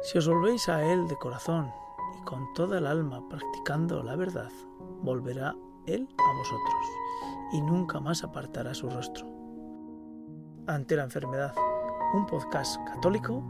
Si 0.00 0.16
os 0.16 0.28
volvéis 0.28 0.68
a 0.68 0.84
Él 0.84 1.08
de 1.08 1.16
corazón 1.16 1.72
y 2.18 2.24
con 2.24 2.52
toda 2.54 2.78
el 2.78 2.86
alma 2.86 3.28
practicando 3.28 4.02
la 4.04 4.14
verdad, 4.14 4.50
volverá 5.02 5.56
Él 5.86 6.08
a 6.16 6.36
vosotros 6.38 6.86
y 7.52 7.60
nunca 7.60 7.98
más 7.98 8.22
apartará 8.22 8.74
su 8.74 8.88
rostro. 8.88 9.26
Ante 10.68 10.94
la 10.96 11.02
enfermedad, 11.02 11.52
un 12.14 12.26
podcast 12.26 12.80
católico 12.86 13.42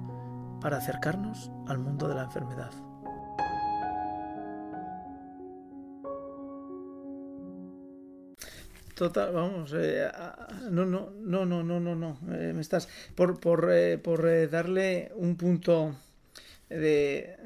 para 0.60 0.78
acercarnos 0.78 1.52
al 1.66 1.78
mundo 1.78 2.08
de 2.08 2.14
la 2.14 2.24
enfermedad. 2.24 2.70
Total, 8.94 9.32
vamos, 9.32 9.72
eh, 9.76 10.10
no, 10.70 10.86
no, 10.86 11.10
no, 11.20 11.44
no, 11.44 11.62
no, 11.62 11.78
no, 11.78 11.94
no, 11.94 12.18
eh, 12.32 12.52
me 12.52 12.62
estás 12.62 12.88
por, 13.14 13.38
por, 13.38 13.70
eh, 13.70 13.98
por 13.98 14.50
darle 14.50 15.12
un 15.14 15.36
punto 15.36 15.94
de 16.68 17.36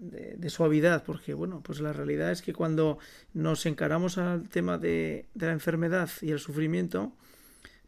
de, 0.00 0.36
de, 0.36 0.50
suavidad, 0.50 1.04
porque 1.04 1.34
bueno, 1.34 1.62
pues 1.62 1.80
la 1.80 1.92
realidad 1.92 2.32
es 2.32 2.42
que 2.42 2.52
cuando 2.52 2.98
nos 3.34 3.66
encaramos 3.66 4.18
al 4.18 4.48
tema 4.48 4.78
de, 4.78 5.26
la 5.34 5.52
enfermedad 5.52 6.10
y 6.22 6.30
el 6.30 6.40
sufrimiento, 6.40 7.12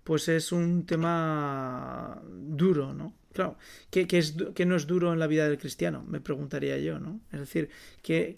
pues 0.04 0.28
es 0.28 0.52
un 0.52 0.84
tema 0.84 2.22
duro, 2.26 2.92
¿no? 2.92 3.14
Claro, 3.32 3.56
que, 3.90 4.06
es, 4.10 4.36
no 4.36 4.76
es 4.76 4.86
duro 4.86 5.12
en 5.12 5.18
la 5.18 5.26
vida 5.26 5.48
del 5.48 5.56
cristiano, 5.56 6.04
me 6.06 6.20
preguntaría 6.20 6.76
yo, 6.78 6.98
¿no? 6.98 7.20
Es 7.32 7.40
decir, 7.40 7.70
que, 8.02 8.36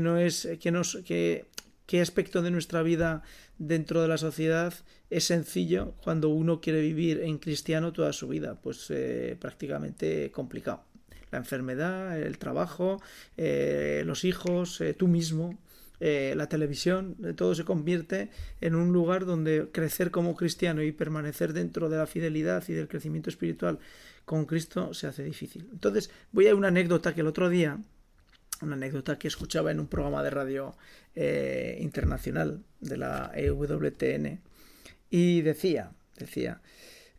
no 0.00 0.16
es, 0.16 0.48
nos, 0.72 0.98
qué 1.04 2.00
aspecto 2.00 2.40
de 2.40 2.50
nuestra 2.50 2.82
vida 2.82 3.22
dentro 3.60 4.00
de 4.00 4.08
la 4.08 4.18
sociedad 4.18 4.74
es 5.10 5.24
sencillo 5.24 5.94
cuando 6.02 6.30
uno 6.30 6.60
quiere 6.60 6.80
vivir 6.80 7.20
en 7.20 7.38
cristiano 7.38 7.92
toda 7.92 8.12
su 8.12 8.26
vida, 8.26 8.58
pues 8.60 8.86
eh, 8.90 9.36
prácticamente 9.38 10.32
complicado. 10.32 10.82
La 11.30 11.38
enfermedad, 11.38 12.20
el 12.20 12.38
trabajo, 12.38 13.00
eh, 13.36 14.02
los 14.06 14.24
hijos, 14.24 14.80
eh, 14.80 14.94
tú 14.94 15.06
mismo, 15.06 15.58
la 16.00 16.48
televisión, 16.48 17.14
todo 17.36 17.54
se 17.54 17.66
convierte 17.66 18.30
en 18.62 18.74
un 18.74 18.90
lugar 18.90 19.26
donde 19.26 19.68
crecer 19.70 20.10
como 20.10 20.34
cristiano 20.34 20.82
y 20.82 20.92
permanecer 20.92 21.52
dentro 21.52 21.90
de 21.90 21.98
la 21.98 22.06
fidelidad 22.06 22.64
y 22.68 22.72
del 22.72 22.88
crecimiento 22.88 23.28
espiritual 23.28 23.78
con 24.24 24.46
Cristo 24.46 24.94
se 24.94 25.08
hace 25.08 25.22
difícil. 25.22 25.68
Entonces, 25.70 26.10
voy 26.32 26.48
a 26.48 26.54
una 26.54 26.68
anécdota 26.68 27.14
que 27.14 27.20
el 27.20 27.26
otro 27.26 27.50
día, 27.50 27.78
una 28.60 28.76
anécdota 28.76 29.18
que 29.18 29.28
escuchaba 29.28 29.70
en 29.70 29.80
un 29.80 29.86
programa 29.86 30.22
de 30.22 30.30
radio 30.30 30.76
eh, 31.14 31.78
internacional 31.80 32.62
de 32.80 32.96
la 32.96 33.32
EWTN 33.34 34.40
y 35.10 35.42
decía, 35.42 35.92
decía, 36.18 36.60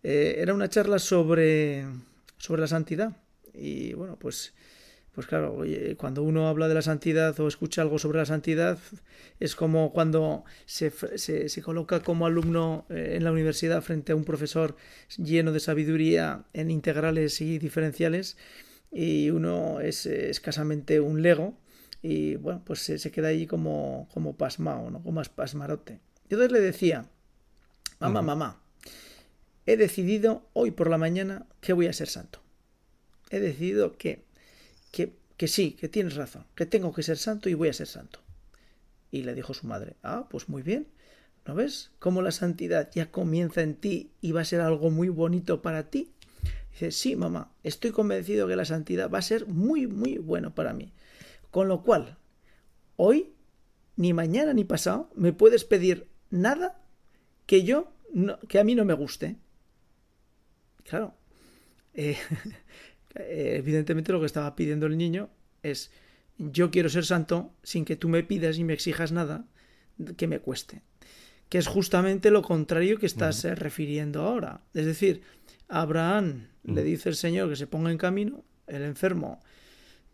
eh, 0.04 0.36
era 0.38 0.54
una 0.54 0.70
charla 0.70 1.00
sobre, 1.00 1.86
sobre 2.38 2.62
la 2.62 2.68
santidad. 2.68 3.18
Y 3.54 3.94
bueno, 3.94 4.18
pues 4.18 4.54
pues 5.14 5.28
claro, 5.28 5.58
cuando 5.98 6.24
uno 6.24 6.48
habla 6.48 6.70
de 6.70 6.74
la 6.74 6.82
santidad 6.82 7.38
o 7.42 7.48
escucha 7.50 7.82
algo 7.82 8.00
sobre 8.00 8.20
la 8.20 8.26
santidad, 8.26 8.80
es 9.42 9.56
como 9.56 9.92
cuando 9.92 10.46
se, 10.66 10.90
se, 11.18 11.62
coloca 11.62 12.00
como 12.00 12.26
alumno 12.26 12.86
eh, 12.90 13.16
en 13.18 13.26
la 13.26 13.34
universidad 13.34 13.82
frente 13.82 14.14
a 14.14 14.16
un 14.16 14.24
profesor 14.24 14.78
lleno 15.18 15.52
de 15.52 15.60
sabiduría 15.60 16.46
en 16.54 16.72
integrales 16.72 17.42
y 17.42 17.60
diferenciales 17.60 18.38
y 18.92 19.30
uno 19.30 19.80
es 19.80 20.06
escasamente 20.06 21.00
un 21.00 21.22
lego 21.22 21.58
y 22.02 22.36
bueno, 22.36 22.62
pues 22.66 22.80
se, 22.80 23.12
queda 23.12 23.30
ahí 23.30 23.48
como, 23.48 24.10
como 24.14 24.36
pasmado, 24.36 24.90
¿no? 24.90 25.02
Como 25.04 25.22
pasmarote. 25.24 26.00
Y 26.30 26.34
entonces 26.34 26.52
le 26.52 26.60
decía, 26.60 27.06
mamá, 28.00 28.22
mamá, 28.22 28.62
he 29.66 29.78
decidido 29.78 30.48
hoy 30.54 30.72
por 30.72 30.90
la 30.90 30.98
mañana 30.98 31.46
que 31.62 31.74
voy 31.74 31.88
a 31.88 31.94
ser 31.94 32.08
santo. 32.08 32.42
He 33.30 33.40
decidido 33.40 33.98
que 33.98 34.26
que, 34.92 35.48
sí, 35.48 35.72
que 35.72 35.90
tienes 35.90 36.16
razón, 36.16 36.46
que 36.56 36.68
tengo 36.68 36.94
que 36.94 37.02
ser 37.02 37.18
santo 37.18 37.50
y 37.50 37.56
voy 37.56 37.70
a 37.70 37.74
ser 37.74 37.88
santo. 37.88 38.20
Y 39.10 39.24
le 39.24 39.34
dijo 39.34 39.54
su 39.54 39.66
madre, 39.66 39.96
ah, 40.04 40.28
pues 40.30 40.50
muy 40.50 40.62
bien, 40.62 40.88
¿no 41.48 41.56
ves? 41.56 41.90
Cómo 41.98 42.22
la 42.22 42.32
santidad 42.32 42.92
ya 42.94 43.10
comienza 43.10 43.62
en 43.62 43.76
ti 43.76 44.12
y 44.22 44.34
va 44.34 44.42
a 44.42 44.46
ser 44.46 44.62
algo 44.62 44.92
muy 44.92 45.10
bonito 45.10 45.62
para 45.62 45.90
ti. 45.90 46.12
Dice, 46.72 46.92
sí, 46.92 47.16
mamá, 47.16 47.52
estoy 47.64 47.92
convencido 47.92 48.48
que 48.48 48.56
la 48.56 48.66
santidad 48.66 49.10
va 49.10 49.20
a 49.20 49.24
ser 49.24 49.48
muy, 49.48 49.88
muy 49.88 50.18
bueno 50.18 50.56
para 50.56 50.74
mí. 50.74 50.94
Con 51.50 51.68
lo 51.68 51.84
cual, 51.84 52.18
hoy, 52.96 53.34
ni 53.98 54.14
mañana 54.14 54.54
ni 54.54 54.64
pasado, 54.64 55.10
me 55.16 55.34
puedes 55.34 55.66
pedir 55.66 56.08
nada 56.30 56.82
que 57.46 57.64
yo, 57.64 57.92
que 58.48 58.60
a 58.60 58.64
mí 58.64 58.76
no 58.76 58.86
me 58.86 58.94
guste. 58.94 59.38
Claro, 60.84 61.14
eh, 61.94 62.18
Eh, 63.16 63.56
evidentemente 63.58 64.12
lo 64.12 64.20
que 64.20 64.26
estaba 64.26 64.56
pidiendo 64.56 64.86
el 64.86 64.98
niño 64.98 65.30
es 65.64 65.92
yo 66.38 66.72
quiero 66.72 66.90
ser 66.90 67.06
santo 67.06 67.54
sin 67.62 67.86
que 67.86 67.96
tú 67.96 68.08
me 68.10 68.24
pidas 68.24 68.58
y 68.58 68.64
me 68.64 68.74
exijas 68.74 69.12
nada 69.12 69.46
que 70.18 70.28
me 70.28 70.40
cueste. 70.40 70.82
Que 71.52 71.58
es 71.58 71.68
justamente 71.68 72.32
lo 72.32 72.42
contrario 72.42 72.98
que 72.98 73.06
estás 73.06 73.44
eh, 73.44 73.56
refiriendo 73.56 74.22
ahora. 74.22 74.62
Es 74.74 74.86
decir, 74.86 75.22
a 75.68 75.82
Abraham 75.82 76.48
le 76.64 76.82
dice 76.82 77.10
el 77.10 77.16
Señor 77.16 77.50
que 77.50 77.58
se 77.58 77.68
ponga 77.68 77.92
en 77.92 77.98
camino, 77.98 78.46
el 78.68 78.84
enfermo, 78.84 79.42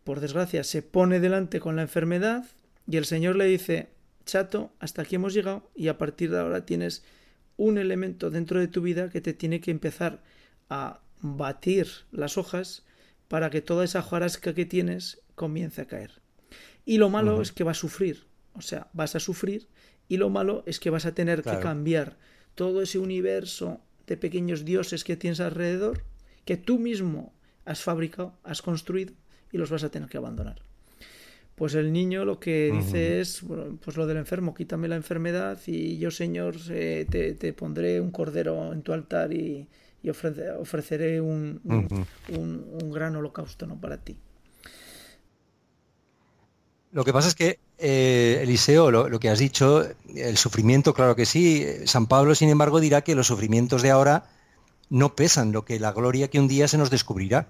por 0.04 0.20
desgracia, 0.20 0.64
se 0.64 0.82
pone 0.82 1.20
delante 1.20 1.60
con 1.60 1.76
la 1.76 1.84
enfermedad 1.84 2.46
y 2.90 2.98
el 2.98 3.06
Señor 3.06 3.36
le 3.36 3.46
dice, 3.46 3.90
chato, 4.26 4.72
hasta 4.80 5.04
aquí 5.04 5.16
hemos 5.16 5.36
llegado 5.36 5.70
y 5.76 5.90
a 5.90 6.00
partir 6.00 6.32
de 6.32 6.40
ahora 6.40 6.66
tienes 6.66 7.04
un 7.56 7.78
elemento 7.78 8.32
dentro 8.32 8.60
de 8.60 8.68
tu 8.68 8.82
vida 8.82 9.10
que 9.12 9.22
te 9.22 9.34
tiene 9.34 9.62
que 9.62 9.70
empezar 9.70 10.24
a 10.70 11.02
batir 11.22 11.88
las 12.12 12.40
hojas 12.40 12.84
para 13.28 13.52
que 13.52 13.62
toda 13.62 13.86
esa 13.86 14.00
hojarasca 14.00 14.56
que 14.56 14.66
tienes 14.66 15.22
comience 15.36 15.82
a 15.82 15.88
caer. 15.88 16.22
Y 16.84 16.98
lo 16.98 17.10
malo 17.10 17.42
es 17.44 17.52
que 17.52 17.64
va 17.64 17.72
a 17.72 17.76
sufrir, 17.76 18.26
o 18.54 18.62
sea, 18.62 18.88
vas 18.94 19.16
a 19.16 19.20
sufrir 19.20 19.68
y 20.08 20.18
lo 20.18 20.30
malo 20.30 20.64
es 20.66 20.80
que 20.80 20.90
vas 20.90 21.06
a 21.06 21.14
tener 21.14 21.44
que 21.44 21.60
cambiar 21.60 22.18
todo 22.56 22.82
ese 22.82 23.00
universo 23.00 23.82
de 24.08 24.18
pequeños 24.18 24.66
dioses 24.66 25.04
que 25.04 25.18
tienes 25.18 25.40
alrededor, 25.40 26.04
que 26.46 26.58
tú 26.58 26.80
mismo 26.80 27.34
has 27.66 27.82
fabricado, 27.82 28.34
has 28.44 28.62
construido 28.62 29.14
y 29.52 29.58
los 29.58 29.70
vas 29.70 29.84
a 29.84 29.90
tener 29.90 30.10
que 30.10 30.18
abandonar. 30.18 30.62
Pues 31.56 31.74
el 31.74 31.92
niño 31.92 32.24
lo 32.24 32.40
que 32.40 32.72
dice 32.72 33.20
es, 33.20 33.44
pues 33.84 33.98
lo 33.98 34.06
del 34.06 34.18
enfermo, 34.18 34.54
quítame 34.54 34.88
la 34.88 34.96
enfermedad 34.96 35.60
y 35.66 35.98
yo, 35.98 36.12
Señor, 36.12 36.56
eh, 36.70 37.08
te, 37.10 37.34
te, 37.34 37.52
pondré 37.52 38.00
un 38.00 38.12
cordero 38.12 38.72
en 38.72 38.84
tu 38.84 38.94
altar 38.94 39.34
y, 39.34 39.68
y 40.04 40.10
ofreceré 40.10 41.20
un, 41.20 41.60
un, 42.30 42.92
gran 42.92 43.16
holocausto 43.16 43.66
¿no? 43.66 43.82
para 43.82 43.98
ti. 43.98 44.18
Lo 46.92 47.04
que 47.04 47.12
pasa 47.12 47.28
es 47.28 47.36
que, 47.36 47.60
eh, 47.80 48.40
Eliseo, 48.42 48.90
lo, 48.92 49.20
que 49.20 49.30
has 49.30 49.40
dicho, 49.40 49.86
el 50.16 50.38
sufrimiento, 50.38 50.94
claro 50.94 51.16
que 51.16 51.26
sí. 51.26 51.66
San 51.86 52.08
Pablo, 52.08 52.34
sin 52.34 52.50
embargo, 52.50 52.80
dirá 52.80 53.04
que 53.04 53.16
los 53.16 53.28
sufrimientos 53.28 53.82
de 53.82 53.92
ahora 53.92 54.30
no 54.90 55.16
pesan 55.16 55.52
lo 55.52 55.66
que 55.66 55.80
la 55.80 55.92
gloria 55.92 56.30
que 56.30 56.40
un 56.40 56.48
día 56.48 56.68
se 56.68 56.78
nos 56.78 56.90
descubrirá. 56.90 57.48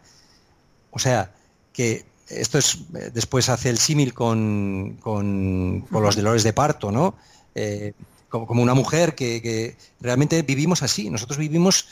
O 0.91 0.99
sea, 0.99 1.31
que 1.71 2.05
esto 2.27 2.57
es, 2.57 2.79
después 3.13 3.47
hace 3.49 3.69
el 3.69 3.77
símil 3.77 4.13
con, 4.13 4.97
con, 5.01 5.85
los 5.91 6.15
dolores 6.15 6.43
de 6.43 6.53
parto, 6.53 6.91
¿no? 6.91 7.15
Eh, 7.55 7.93
como, 8.29 8.61
una 8.61 8.73
mujer 8.73 9.15
que, 9.15 9.41
que, 9.41 9.77
realmente 10.01 10.41
vivimos 10.41 10.83
así. 10.83 11.09
Nosotros 11.09 11.37
vivimos 11.37 11.87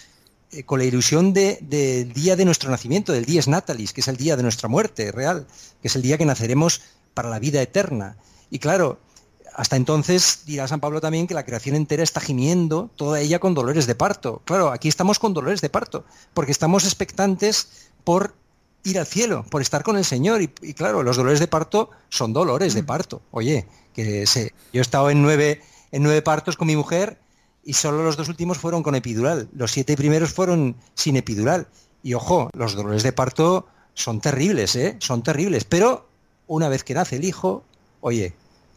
eh, 0.52 0.64
con 0.64 0.80
la 0.80 0.86
ilusión 0.86 1.34
del 1.34 2.12
día 2.14 2.36
de 2.36 2.46
nuestro 2.46 2.70
nacimiento, 2.70 3.14
del 3.14 3.26
dies 3.26 3.48
natalis, 3.48 3.94
que 3.94 4.02
es 4.02 4.08
el 4.08 4.18
día 4.18 4.36
de 4.36 4.44
nuestra 4.44 4.70
muerte 4.70 5.12
real, 5.12 5.48
que 5.82 5.88
es 5.88 5.96
el 5.96 6.02
día 6.02 6.18
que 6.18 6.26
naceremos 6.26 6.82
para 7.16 7.30
la 7.30 7.40
vida 7.40 7.60
eterna. 7.60 8.18
Y 8.52 8.60
claro, 8.60 9.00
hasta 9.56 9.78
entonces 9.78 10.44
dirá 10.46 10.68
San 10.68 10.82
Pablo 10.82 11.02
también 11.02 11.26
que 11.26 11.34
la 11.34 11.46
creación 11.46 11.76
entera 11.76 12.04
está 12.04 12.20
gimiendo, 12.20 12.92
toda 12.96 13.20
ella 13.20 13.40
con 13.40 13.56
dolores 13.56 13.88
de 13.88 13.96
parto. 13.96 14.42
Claro, 14.46 14.70
aquí 14.70 14.88
estamos 14.88 15.18
con 15.18 15.34
dolores 15.34 15.62
de 15.62 15.70
parto, 15.70 16.06
porque 16.34 16.52
estamos 16.52 16.84
expectantes 16.84 17.90
por 18.04 18.36
ir 18.84 19.00
al 19.00 19.08
cielo, 19.08 19.46
por 19.50 19.62
estar 19.62 19.82
con 19.84 19.98
el 19.98 20.06
Señor. 20.06 20.42
Y, 20.42 20.48
claro, 20.74 21.04
los 21.04 21.18
dolores 21.18 21.40
de 21.40 21.48
parto 21.48 21.90
son 22.10 22.34
dolores 22.34 22.74
de 22.74 22.84
mm. 22.84 22.86
parto. 22.86 23.22
Oye, 23.32 23.66
que 23.94 24.28
sé, 24.28 24.54
yo 24.74 24.80
he 24.80 24.82
estado 24.82 25.10
en 25.10 25.22
nueve, 25.22 25.62
en 25.92 26.04
nueve 26.04 26.22
partos 26.22 26.58
con 26.58 26.68
mi 26.68 26.76
mujer 26.76 27.18
y 27.64 27.74
solo 27.74 28.04
los 28.04 28.18
dos 28.18 28.30
últimos 28.30 28.60
fueron 28.60 28.84
con 28.84 28.94
epidural. 28.94 29.50
Los 29.54 29.72
siete 29.72 29.96
primeros 29.96 30.34
fueron 30.34 30.76
sin 30.94 31.16
epidural. 31.16 31.68
Y 32.04 32.14
ojo, 32.14 32.50
los 32.54 32.76
dolores 32.76 33.04
de 33.04 33.14
parto 33.14 33.68
son 33.94 34.22
terribles, 34.22 34.76
¿eh? 34.76 34.98
Son 35.00 35.24
terribles. 35.24 35.64
Pero 35.64 36.08
una 36.48 36.70
vez 36.70 36.84
que 36.84 36.94
nace 36.94 37.18
el 37.18 37.24
hijo, 37.24 37.64
oye, 38.02 38.34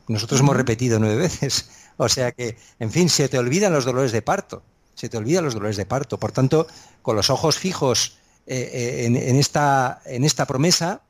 nosotros 0.08 0.40
hemos 0.40 0.56
repetido 0.56 0.98
nueve 0.98 1.16
veces. 1.16 1.70
O 2.00 2.08
sea 2.08 2.30
que, 2.30 2.56
en 2.78 2.92
fin, 2.92 3.08
se 3.08 3.28
te 3.28 3.40
olvidan 3.40 3.72
los 3.72 3.84
dolores 3.84 4.12
de 4.12 4.22
parto. 4.22 4.62
Se 4.94 5.08
te 5.08 5.16
olvidan 5.16 5.42
los 5.42 5.54
dolores 5.54 5.76
de 5.76 5.84
parto. 5.84 6.16
Por 6.16 6.30
tanto, 6.30 6.68
con 7.02 7.16
los 7.16 7.28
ojos 7.28 7.58
fijos 7.58 8.18
eh, 8.46 8.70
eh, 8.72 9.04
en, 9.06 9.34
esta, 9.34 10.00
en 10.06 10.22
esta 10.22 10.46
promesa, 10.46 11.02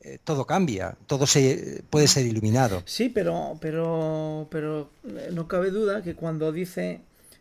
eh, 0.00 0.18
todo 0.22 0.46
cambia, 0.46 0.96
todo 1.06 1.26
se 1.26 1.82
puede 1.90 2.08
ser 2.08 2.24
iluminado. 2.24 2.82
Sí, 2.84 3.08
pero, 3.08 3.58
pero, 3.60 4.48
pero 4.50 4.90
no 5.32 5.48
cabe 5.48 5.70
duda 5.70 6.02
que 6.02 6.14
cuando 6.14 6.50
dice, 6.50 7.00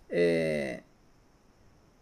eh, 0.09 0.81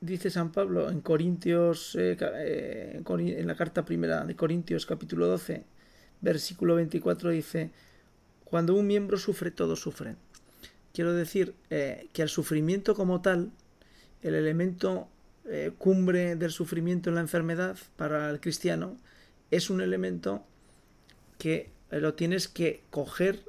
dice 0.01 0.29
San 0.29 0.51
Pablo 0.51 0.89
en 0.89 1.01
Corintios, 1.01 1.95
en 1.95 3.47
la 3.47 3.55
carta 3.55 3.85
primera 3.85 4.23
de 4.23 4.35
Corintios 4.35 4.85
capítulo 4.85 5.27
12, 5.27 5.63
versículo 6.25 6.75
24 6.75 7.29
dice, 7.29 7.71
cuando 8.43 8.75
un 8.75 8.85
miembro 8.85 9.17
sufre, 9.17 9.51
todos 9.51 9.79
sufren. 9.79 10.17
Quiero 10.93 11.13
decir 11.13 11.55
eh, 11.69 12.09
que 12.11 12.21
al 12.21 12.29
sufrimiento 12.29 12.95
como 12.95 13.21
tal, 13.21 13.51
el 14.21 14.35
elemento 14.35 15.07
cumbre 15.77 16.35
del 16.35 16.49
sufrimiento 16.49 17.09
en 17.09 17.15
la 17.15 17.21
enfermedad 17.21 17.77
para 17.97 18.31
el 18.31 18.39
cristiano 18.39 18.97
es 19.51 19.69
un 19.69 19.79
elemento 19.79 20.43
que 21.37 21.69
lo 21.91 22.15
tienes 22.15 22.47
que 22.47 22.81
coger 22.89 23.43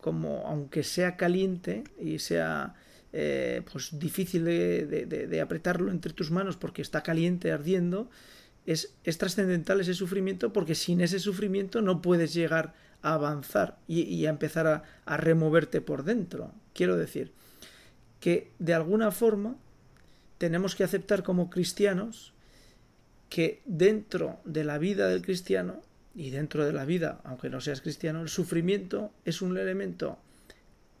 como, 0.00 0.46
aunque 0.46 0.82
sea 0.82 1.16
caliente 1.16 1.84
y 2.00 2.18
sea 2.18 2.74
eh, 3.12 3.62
pues 3.70 3.98
difícil 3.98 4.44
de, 4.44 5.40
apretarlo 5.42 5.90
entre 5.90 6.12
tus 6.12 6.30
manos 6.30 6.56
porque 6.56 6.82
está 6.82 7.02
caliente, 7.02 7.52
ardiendo, 7.52 8.08
es, 8.66 8.92
trascendental 9.18 9.80
ese 9.80 9.94
sufrimiento 9.94 10.52
porque 10.52 10.74
sin 10.74 11.00
ese 11.00 11.18
sufrimiento 11.18 11.82
no 11.82 12.02
puedes 12.02 12.34
llegar 12.34 12.74
a 13.02 13.14
avanzar 13.14 13.78
y, 13.88 14.26
a 14.26 14.30
empezar 14.30 14.66
a, 14.66 14.82
a, 15.06 15.16
removerte 15.16 15.80
por 15.80 16.04
dentro. 16.04 16.52
Quiero 16.74 16.96
decir 16.96 17.32
que 18.20 18.50
de 18.58 18.74
alguna 18.74 19.10
forma 19.10 19.56
tenemos 20.38 20.74
que 20.74 20.84
aceptar 20.84 21.22
como 21.22 21.50
cristianos 21.50 22.32
que 23.28 23.62
dentro 23.64 24.40
de 24.44 24.64
la 24.64 24.78
vida 24.78 25.08
del 25.08 25.22
cristiano 25.22 25.80
y 26.14 26.30
dentro 26.30 26.66
de 26.66 26.72
la 26.72 26.84
vida, 26.84 27.20
aunque 27.24 27.48
no 27.48 27.60
seas 27.60 27.80
cristiano, 27.80 28.20
el 28.20 28.28
sufrimiento 28.28 29.12
es 29.24 29.40
un 29.40 29.56
elemento 29.56 30.18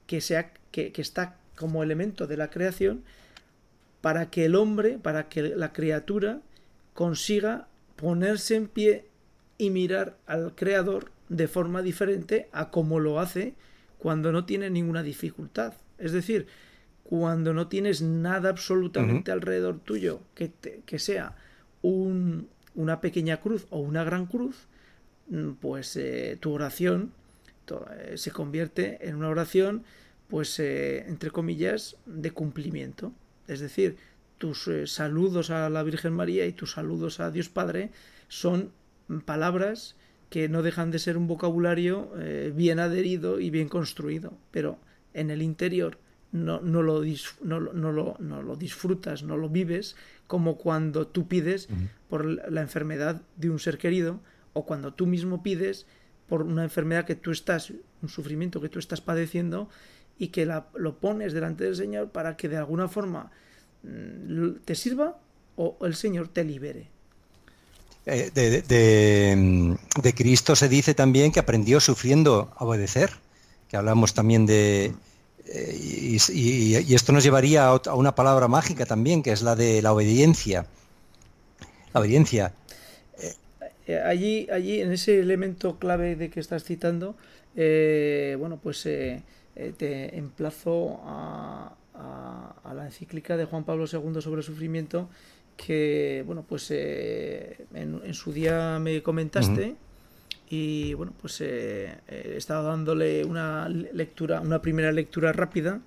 que, 0.06 0.20
sea, 0.20 0.52
que, 0.70 0.92
que 0.92 1.02
está 1.02 1.36
como 1.56 1.82
elemento 1.82 2.26
de 2.26 2.36
la 2.36 2.48
creación 2.48 3.02
para 4.00 4.30
que 4.30 4.46
el 4.46 4.54
hombre, 4.54 4.98
para 4.98 5.28
que 5.28 5.42
la 5.42 5.72
criatura 5.72 6.40
consiga 7.00 7.66
ponerse 7.96 8.56
en 8.56 8.68
pie 8.68 9.06
y 9.56 9.70
mirar 9.70 10.18
al 10.26 10.54
creador 10.54 11.10
de 11.30 11.48
forma 11.48 11.80
diferente 11.80 12.50
a 12.52 12.70
como 12.70 13.00
lo 13.00 13.20
hace 13.20 13.54
cuando 13.96 14.32
no 14.32 14.44
tiene 14.44 14.68
ninguna 14.68 15.02
dificultad. 15.02 15.72
Es 15.96 16.12
decir, 16.12 16.46
cuando 17.02 17.54
no 17.54 17.68
tienes 17.68 18.02
nada 18.02 18.50
absolutamente 18.50 19.32
alrededor 19.32 19.80
tuyo 19.80 20.20
que, 20.34 20.52
que 20.84 20.98
sea 20.98 21.36
un, 21.80 22.50
una 22.74 23.00
pequeña 23.00 23.40
cruz 23.40 23.66
o 23.70 23.78
una 23.78 24.04
gran 24.04 24.26
cruz, 24.26 24.68
mm, 25.30 25.52
pues 25.52 25.96
eh, 25.96 26.36
tu 26.38 26.52
oración 26.52 27.12
eh, 27.96 28.18
se 28.18 28.30
convierte 28.30 29.08
en 29.08 29.14
una 29.14 29.30
oración 29.30 29.84
pues, 30.28 30.60
eh, 30.60 31.06
entre 31.08 31.30
comillas, 31.30 31.96
de 32.04 32.30
cumplimiento. 32.32 33.14
Es 33.48 33.60
decir, 33.60 33.96
tus 34.40 34.68
eh, 34.68 34.86
saludos 34.86 35.50
a 35.50 35.68
la 35.68 35.82
Virgen 35.82 36.14
María 36.14 36.46
y 36.46 36.52
tus 36.52 36.72
saludos 36.72 37.20
a 37.20 37.30
Dios 37.30 37.50
Padre 37.50 37.90
son 38.28 38.72
palabras 39.26 39.96
que 40.30 40.48
no 40.48 40.62
dejan 40.62 40.90
de 40.90 40.98
ser 40.98 41.18
un 41.18 41.26
vocabulario 41.26 42.10
eh, 42.18 42.50
bien 42.56 42.78
adherido 42.78 43.38
y 43.38 43.50
bien 43.50 43.68
construido, 43.68 44.32
pero 44.50 44.78
en 45.12 45.30
el 45.30 45.42
interior 45.42 45.98
no, 46.32 46.62
no, 46.62 46.80
lo, 46.82 47.02
no, 47.42 47.60
lo, 47.60 48.16
no, 48.18 48.42
lo, 48.42 48.56
disfrutas, 48.56 49.22
no 49.22 49.36
lo 49.36 49.50
vives 49.50 49.94
como 50.26 50.56
cuando 50.56 51.06
tú 51.06 51.28
pides 51.28 51.68
por 52.08 52.24
la 52.24 52.62
enfermedad 52.62 53.20
de 53.36 53.50
un 53.50 53.58
ser 53.58 53.76
querido 53.76 54.20
o 54.54 54.64
cuando 54.64 54.94
tú 54.94 55.06
mismo 55.06 55.42
pides 55.42 55.86
por 56.28 56.44
una 56.44 56.62
enfermedad 56.62 57.04
que 57.04 57.16
tú 57.16 57.30
estás, 57.30 57.74
un 58.00 58.08
sufrimiento 58.08 58.62
que 58.62 58.70
tú 58.70 58.78
estás 58.78 59.02
padeciendo 59.02 59.68
y 60.16 60.28
que 60.28 60.46
lo 60.46 60.98
pones 60.98 61.34
delante 61.34 61.64
del 61.64 61.76
Señor 61.76 62.10
para 62.10 62.38
que 62.38 62.48
de 62.48 62.56
alguna 62.56 62.88
forma 62.88 63.32
te 64.64 64.74
sirva 64.74 65.18
o 65.56 65.76
el 65.82 65.94
Señor 65.94 66.28
te 66.28 66.44
libere. 66.44 66.88
Eh, 68.06 68.30
de, 68.34 70.14
Cristo 70.14 70.56
se 70.56 70.68
dice 70.68 70.94
también 70.94 71.32
que 71.32 71.40
aprendió 71.40 71.80
sufriendo 71.80 72.52
a 72.56 72.64
obedecer, 72.64 73.10
que 73.68 73.76
hablamos 73.76 74.14
también 74.14 74.46
de... 74.46 74.94
Eh, 75.46 76.16
y, 76.32 76.94
esto 76.94 77.12
nos 77.12 77.22
llevaría 77.24 77.68
a, 77.68 77.94
una 77.94 78.14
palabra 78.14 78.48
mágica 78.48 78.86
también, 78.86 79.22
que 79.22 79.32
es 79.32 79.42
la 79.42 79.54
de 79.54 79.82
la 79.82 79.92
obediencia. 79.92 80.66
La 81.92 82.00
obediencia. 82.00 82.52
Eh, 83.86 83.98
allí, 83.98 84.48
allí, 84.50 84.80
en 84.80 84.92
ese 84.92 85.20
elemento 85.20 85.78
clave 85.78 86.16
de 86.16 86.30
que 86.30 86.40
estás 86.40 86.64
citando, 86.64 87.16
bueno, 87.54 88.58
pues 88.62 88.82
te 88.82 90.16
emplazo 90.16 91.00
a, 91.04 91.74
la 92.74 92.84
encíclica 92.84 93.36
de 93.36 93.44
Juan 93.44 93.64
Pablo 93.64 93.84
II 93.84 94.20
sobre 94.20 94.40
el 94.40 94.44
sufrimiento 94.44 95.08
que, 95.56 96.22
bueno, 96.26 96.44
pues 96.48 96.70
eh, 96.70 97.66
en, 97.74 98.14
su 98.14 98.32
día 98.32 98.78
me 98.78 99.02
comentaste. 99.02 99.76
Y 100.48 100.94
bueno, 100.94 101.12
pues 101.20 101.40
eh, 101.40 101.98
he 102.08 102.36
estado 102.36 102.68
dándole 102.68 103.24
una 103.24 103.68
lectura, 103.68 104.40
una 104.40 104.60
primera 104.60 104.90
lectura 104.90 105.32
rápida, 105.32 105.80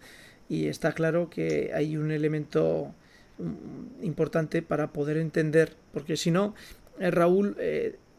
y 0.47 0.67
está 0.67 0.93
claro 0.93 1.29
que 1.29 1.71
hay 1.73 1.97
un 1.97 2.11
elemento 2.11 2.93
mm, 3.39 4.03
importante 4.03 4.61
para 4.61 4.93
poder 4.93 5.17
entender, 5.17 5.75
porque 5.91 6.15
si 6.15 6.31
no, 6.31 6.53
Raúl, 6.99 7.57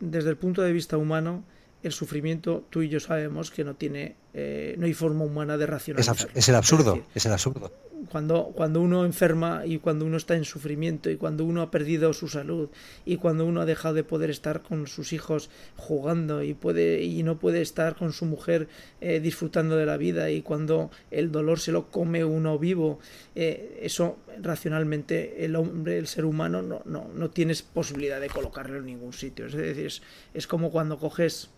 desde 0.00 0.30
el 0.30 0.36
punto 0.36 0.60
de 0.62 0.72
vista 0.72 0.98
humano, 0.98 1.44
el 1.84 1.92
sufrimiento, 1.92 2.64
tú 2.70 2.82
y 2.82 2.88
yo 2.88 3.00
sabemos 3.00 3.50
que 3.50 3.64
no 3.64 3.74
tiene, 3.74 4.16
eh, 4.32 4.74
no 4.78 4.86
hay 4.86 4.94
forma 4.94 5.24
humana 5.24 5.56
de 5.56 5.66
racionalizar. 5.66 6.30
Es, 6.34 6.48
el 6.48 6.54
absurdo, 6.54 7.04
es, 7.14 7.26
el 7.26 7.32
absurdo. 7.32 7.72
Cuando, 8.10 8.52
cuando 8.54 8.80
uno 8.80 9.04
enferma 9.04 9.62
y 9.64 9.78
cuando 9.78 10.04
uno 10.04 10.16
está 10.16 10.34
en 10.34 10.44
sufrimiento 10.44 11.10
y 11.10 11.16
cuando 11.16 11.44
uno 11.44 11.62
ha 11.62 11.70
perdido 11.70 12.12
su 12.12 12.28
salud 12.28 12.68
y 13.04 13.16
cuando 13.16 13.46
uno 13.46 13.60
ha 13.60 13.64
dejado 13.64 13.94
de 13.94 14.04
poder 14.04 14.30
estar 14.30 14.62
con 14.62 14.86
sus 14.86 15.12
hijos 15.12 15.50
jugando 15.76 16.42
y 16.42 16.54
puede 16.54 17.02
y 17.02 17.22
no 17.22 17.38
puede 17.38 17.62
estar 17.62 17.96
con 17.96 18.12
su 18.12 18.26
mujer 18.26 18.68
eh, 19.00 19.20
disfrutando 19.20 19.76
de 19.76 19.86
la 19.86 19.96
vida 19.96 20.30
y 20.30 20.42
cuando 20.42 20.90
el 21.10 21.32
dolor 21.32 21.60
se 21.60 21.72
lo 21.72 21.90
come 21.90 22.24
uno 22.24 22.58
vivo, 22.58 22.98
eh, 23.34 23.80
eso 23.82 24.18
racionalmente 24.42 25.44
el 25.44 25.56
hombre, 25.56 25.98
el 25.98 26.06
ser 26.06 26.24
humano 26.24 26.62
no, 26.62 26.82
no, 26.84 27.08
no 27.14 27.30
tienes 27.30 27.62
posibilidad 27.62 28.20
de 28.20 28.28
colocarlo 28.28 28.78
en 28.78 28.86
ningún 28.86 29.12
sitio. 29.12 29.46
Es 29.46 29.52
decir, 29.54 29.86
es, 29.86 30.02
es 30.34 30.46
como 30.46 30.70
cuando 30.70 30.98
coges 30.98 31.50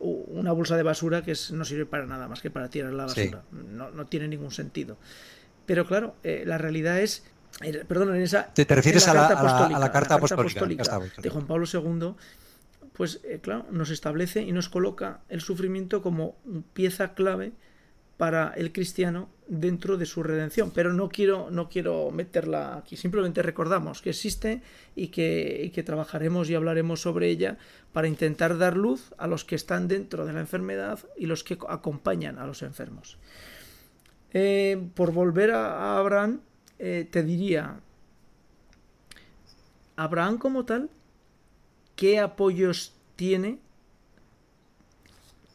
una 0.00 0.52
bolsa 0.52 0.76
de 0.76 0.82
basura 0.82 1.22
que 1.22 1.34
no 1.52 1.64
sirve 1.64 1.86
para 1.86 2.06
nada 2.06 2.26
más 2.26 2.40
que 2.40 2.50
para 2.50 2.68
tirar 2.68 2.92
la 2.92 3.04
basura. 3.04 3.42
No, 3.52 4.06
tiene 4.06 4.28
ningún 4.28 4.50
sentido. 4.50 4.96
Pero 5.66 5.86
claro, 5.86 6.16
eh, 6.24 6.42
la 6.46 6.58
realidad 6.58 7.00
es 7.00 7.24
perdón, 7.86 8.16
en 8.16 8.22
esa. 8.22 8.52
¿Te, 8.54 8.64
refieres 8.64 9.06
a, 9.08 9.14
la, 9.14 9.92
carta 9.92 10.14
apostólica, 10.14 11.00
de 11.18 11.30
Juan 11.30 11.46
Pablo 11.46 11.66
II? 11.72 12.14
Pues 12.92 13.20
eh, 13.24 13.38
claro, 13.42 13.66
nos 13.70 13.90
establece 13.90 14.42
y 14.42 14.52
nos 14.52 14.68
coloca 14.68 15.20
el 15.28 15.40
sufrimiento 15.40 16.02
como 16.02 16.36
pieza 16.72 17.14
clave 17.14 17.52
para 18.16 18.52
el 18.56 18.72
cristiano 18.72 19.28
dentro 19.50 19.96
de 19.96 20.06
su 20.06 20.22
redención. 20.22 20.70
Pero 20.70 20.94
no 20.94 21.08
quiero, 21.08 21.50
no 21.50 21.68
quiero 21.68 22.10
meterla 22.10 22.78
aquí, 22.78 22.96
simplemente 22.96 23.42
recordamos 23.42 24.00
que 24.00 24.10
existe 24.10 24.62
y 24.94 25.08
que, 25.08 25.82
trabajaremos 25.84 26.48
y 26.48 26.54
hablaremos 26.54 27.02
sobre 27.02 27.28
ella 27.28 27.58
para 27.92 28.06
intentar 28.06 28.56
dar 28.58 28.76
luz 28.76 29.12
a 29.18 29.26
los 29.26 29.44
que 29.44 29.56
están 29.56 29.88
dentro 29.88 30.24
de 30.24 30.32
la 30.32 30.40
enfermedad 30.40 31.00
y 31.16 31.26
los 31.26 31.42
que 31.42 31.58
acompañan 31.68 32.38
a 32.38 32.46
los 32.46 32.62
enfermos. 32.62 33.18
Eh, 34.32 34.80
por 34.94 35.12
volver 35.12 35.50
a, 35.50 35.98
Abraham, 35.98 36.40
eh, 36.78 37.08
te 37.10 37.24
diría, 37.24 37.80
Abraham 39.96 40.38
como 40.38 40.64
tal, 40.64 40.88
¿qué 41.96 42.20
apoyos 42.20 42.94
tiene 43.16 43.58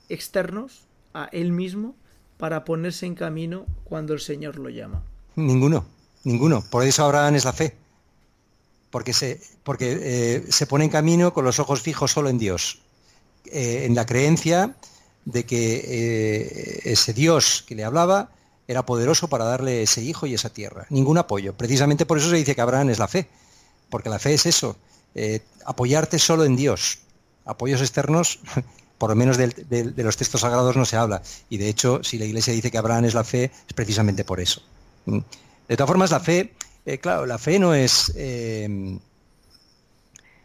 externos 0.09 0.85
a 1.13 1.29
él 1.31 1.53
mismo 1.53 1.95
para 2.37 2.65
ponerse 2.65 3.05
en 3.05 3.15
camino 3.15 3.65
cuando 3.83 4.13
el 4.13 4.19
Señor 4.19 4.57
lo 4.57 4.69
llama? 4.69 5.03
Ninguno, 5.35 5.85
ninguno. 6.23 6.63
Por 6.69 6.83
eso 6.83 7.03
Abraham 7.03 7.35
es 7.35 7.45
la 7.45 7.53
fe. 7.53 7.75
Porque 8.89 9.13
se, 9.13 9.41
porque, 9.63 9.99
eh, 10.01 10.45
se 10.49 10.67
pone 10.67 10.85
en 10.85 10.89
camino 10.89 11.33
con 11.33 11.43
los 11.43 11.59
ojos 11.59 11.81
fijos 11.81 12.11
solo 12.11 12.29
en 12.29 12.37
Dios. 12.37 12.79
Eh, 13.45 13.85
en 13.85 13.95
la 13.95 14.05
creencia 14.05 14.75
de 15.25 15.45
que 15.45 15.83
eh, 15.85 16.81
ese 16.85 17.13
Dios 17.13 17.63
que 17.67 17.75
le 17.75 17.83
hablaba 17.83 18.31
era 18.67 18.85
poderoso 18.85 19.27
para 19.27 19.45
darle 19.45 19.83
ese 19.83 20.01
hijo 20.01 20.25
y 20.25 20.33
esa 20.33 20.49
tierra. 20.49 20.87
Ningún 20.89 21.17
apoyo. 21.17 21.53
Precisamente 21.53 22.05
por 22.05 22.17
eso 22.17 22.29
se 22.29 22.37
dice 22.37 22.55
que 22.55 22.61
Abraham 22.61 22.89
es 22.89 22.99
la 22.99 23.07
fe. 23.07 23.27
Porque 23.89 24.09
la 24.09 24.17
fe 24.17 24.33
es 24.33 24.47
eso, 24.47 24.77
apoyarte 25.63 26.17
solo 26.17 26.43
en 26.43 26.55
Dios. 26.55 26.97
Apoyos 27.45 27.81
externos 27.81 28.39
por 28.97 29.09
lo 29.09 29.15
menos 29.15 29.37
de, 29.37 29.93
los 29.97 30.17
textos 30.17 30.41
sagrados 30.41 30.75
no 30.75 30.85
se 30.85 30.95
habla. 30.95 31.21
Y 31.49 31.57
de 31.57 31.69
hecho, 31.69 32.03
si 32.03 32.17
la 32.17 32.25
Iglesia 32.25 32.53
dice 32.53 32.71
que 32.71 32.77
Abraham 32.77 33.05
es 33.05 33.13
la 33.13 33.23
fe, 33.23 33.51
es 33.67 33.73
precisamente 33.73 34.23
por 34.23 34.39
eso. 34.39 34.61
¿Mm? 35.05 35.19
De 35.67 35.77
todas 35.77 35.87
formas, 35.87 36.11
la 36.11 36.19
fe, 36.19 36.53
eh, 36.85 36.99
claro, 36.99 37.25
la 37.25 37.37
fe 37.37 37.59
no 37.59 37.73
es... 37.73 38.13
Eh, 38.15 38.97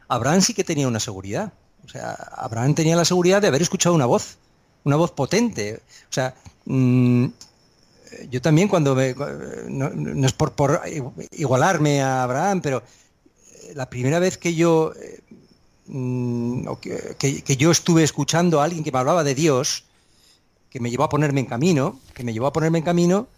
Abraham 0.08 0.40
sí 0.40 0.54
que 0.54 0.64
tenía 0.64 0.88
una 0.88 0.98
seguridad. 0.98 1.52
O 1.84 1.88
sea, 1.88 2.12
Abraham 2.12 2.74
tenía 2.74 2.96
la 2.96 3.04
seguridad 3.04 3.40
de 3.40 3.48
haber 3.48 3.62
escuchado 3.62 3.94
una 3.94 4.06
voz, 4.06 4.38
una 4.84 4.96
voz 4.96 5.12
potente. 5.12 5.80
O 6.10 6.12
sea, 6.12 6.34
mm, 6.64 7.26
yo 8.28 8.42
también 8.42 8.66
cuando 8.66 8.96
me, 8.96 9.14
no, 9.68 10.26
es 10.26 10.32
por, 10.32 10.52
por, 10.52 10.82
igualarme 11.30 12.02
a 12.02 12.24
Abraham, 12.24 12.60
pero 12.60 12.82
la 13.74 13.88
primera 13.88 14.18
vez 14.18 14.36
que 14.36 14.54
yo 14.54 14.92
mm, 15.90 16.66
que, 17.18 17.56
yo 17.56 17.70
estuve 17.70 18.02
escuchando 18.02 18.60
a 18.60 18.64
alguien 18.64 18.84
que 18.84 18.92
me 18.92 18.98
hablaba 18.98 19.24
de 19.24 19.34
Dios, 19.34 19.84
que 20.70 20.80
me 20.80 20.90
llevó 20.90 21.04
a 21.04 21.08
ponerme 21.08 21.40
en 21.40 21.46
camino, 21.46 22.00
que 22.14 22.24
me 22.24 22.32
llevó 22.32 22.46
a 22.46 22.52
ponerme 22.52 22.78
en 22.78 22.84
camino, 22.84 23.28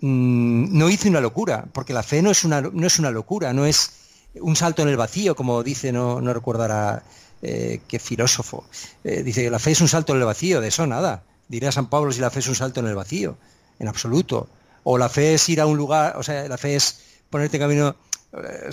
mm, 0.00 0.78
no 0.78 0.88
hice 0.88 1.08
una 1.08 1.20
locura, 1.20 1.66
porque 1.72 1.92
la 1.92 2.02
fe 2.02 2.22
no 2.22 2.30
es 2.30 2.44
una, 2.44 2.60
no 2.60 2.86
es 2.86 2.98
una 2.98 3.10
locura, 3.10 3.52
no 3.52 3.66
es 3.66 3.92
un 4.40 4.56
salto 4.56 4.82
en 4.82 4.88
el 4.88 4.96
vacío, 4.96 5.34
como 5.34 5.62
dice, 5.62 5.92
no, 5.92 6.20
no 6.20 6.32
recordará 6.32 7.02
eh, 7.42 7.80
qué 7.88 7.98
filósofo. 7.98 8.64
Eh, 9.02 9.22
dice 9.22 9.42
que 9.42 9.50
la 9.50 9.58
fe 9.58 9.72
es 9.72 9.80
un 9.80 9.88
salto 9.88 10.12
en 10.12 10.20
el 10.20 10.24
vacío, 10.24 10.60
de 10.60 10.68
eso 10.68 10.86
nada. 10.86 11.24
Diría 11.48 11.72
San 11.72 11.88
Pablo 11.88 12.12
si 12.12 12.20
la 12.20 12.30
fe 12.30 12.38
es 12.38 12.48
un 12.48 12.54
salto 12.54 12.80
en 12.80 12.86
el 12.86 12.94
vacío, 12.94 13.36
en 13.80 13.88
absoluto. 13.88 14.48
O 14.84 14.96
la 14.96 15.08
fe 15.08 15.34
es 15.34 15.48
ir 15.48 15.60
a 15.60 15.66
un 15.66 15.76
lugar, 15.76 16.16
o 16.16 16.22
sea, 16.22 16.48
la 16.48 16.56
fe 16.56 16.76
es 16.76 17.00
ponerte 17.30 17.56
en 17.56 17.62
camino. 17.62 17.96
Eh, 18.32 18.70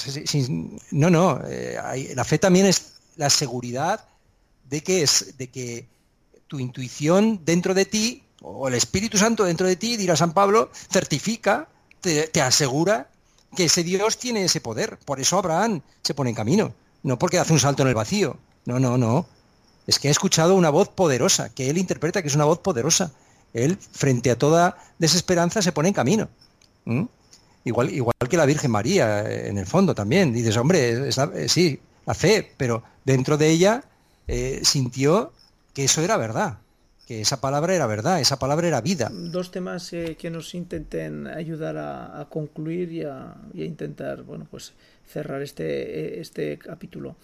no, 0.91 1.09
no. 1.09 1.41
la 2.15 2.23
fe 2.23 2.37
también 2.37 2.65
es 2.65 2.93
la 3.17 3.29
seguridad 3.29 4.05
de 4.69 4.81
que 4.81 5.03
es, 5.03 5.37
de 5.37 5.49
que 5.49 5.87
tu 6.47 6.59
intuición 6.59 7.41
dentro 7.43 7.73
de 7.73 7.85
ti, 7.85 8.23
o 8.41 8.67
el 8.67 8.73
Espíritu 8.73 9.17
Santo 9.17 9.43
dentro 9.43 9.67
de 9.67 9.75
ti, 9.75 9.97
dirá 9.97 10.15
San 10.15 10.33
Pablo, 10.33 10.71
certifica, 10.89 11.67
te 12.01 12.41
asegura 12.41 13.09
que 13.55 13.65
ese 13.65 13.83
Dios 13.83 14.17
tiene 14.17 14.45
ese 14.45 14.61
poder. 14.61 14.97
Por 15.05 15.19
eso 15.19 15.37
Abraham 15.37 15.81
se 16.03 16.13
pone 16.13 16.29
en 16.29 16.35
camino, 16.35 16.73
no 17.03 17.19
porque 17.19 17.39
hace 17.39 17.53
un 17.53 17.59
salto 17.59 17.83
en 17.83 17.89
el 17.89 17.95
vacío. 17.95 18.37
No, 18.65 18.79
no, 18.79 18.97
no. 18.97 19.25
Es 19.87 19.99
que 19.99 20.07
ha 20.07 20.11
escuchado 20.11 20.55
una 20.55 20.69
voz 20.69 20.89
poderosa, 20.89 21.49
que 21.49 21.69
él 21.69 21.77
interpreta 21.77 22.21
que 22.21 22.27
es 22.27 22.35
una 22.35 22.45
voz 22.45 22.59
poderosa. 22.59 23.11
Él, 23.53 23.77
frente 23.91 24.29
a 24.29 24.37
toda 24.37 24.77
desesperanza, 24.99 25.61
se 25.61 25.71
pone 25.71 25.87
en 25.89 25.95
camino. 25.95 26.29
Igual, 27.69 27.89
igual 27.91 28.15
que 28.29 28.37
la 28.37 28.45
Virgen 28.45 28.71
María, 28.71 29.21
en 29.47 29.57
el 29.57 29.65
fondo 29.65 29.95
también. 29.95 30.33
Dices, 30.33 30.57
hombre, 30.57 31.09
eh, 31.09 31.47
sí, 31.47 31.79
la 32.05 32.13
fe, 32.13 32.51
pero 32.57 32.83
dentro 33.05 33.37
de 33.37 33.49
ella 33.49 33.83
eh, 34.27 34.59
sintió 34.63 35.31
que 35.73 35.85
eso 35.85 36.01
era 36.01 36.17
verdad 36.17 36.59
que 37.09 37.21
esa 37.21 37.41
palabra 37.41 37.73
era 37.73 37.87
verdad, 37.87 38.21
esa 38.21 38.37
palabra 38.37 38.67
era 38.67 38.81
vida. 38.81 39.09
Dos 39.11 39.49
temas 39.49 39.91
eh, 39.93 40.15
que 40.15 40.29
nos 40.29 40.53
intenten 40.53 41.25
ayudar 41.25 41.75
a, 41.75 42.27
concluir 42.29 42.91
y 42.91 43.03
a, 43.03 43.35
intentar, 43.55 44.21
bueno, 44.21 44.45
pues 44.51 44.73
cerrar 45.07 45.41
este, 45.41 46.19
este 46.19 46.59
capítulo 46.59 47.15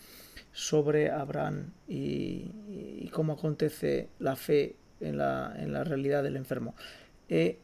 sobre 0.51 1.11
Abraham 1.11 1.69
y, 1.87 3.09
cómo 3.11 3.33
acontece 3.33 4.09
la 4.17 4.35
fe 4.35 4.75
en 5.01 5.19
la, 5.19 5.53
en 5.55 5.71
la 5.71 5.83
realidad 5.83 6.23
del 6.23 6.37
enfermo. 6.37 6.73
Eh, 7.29 7.59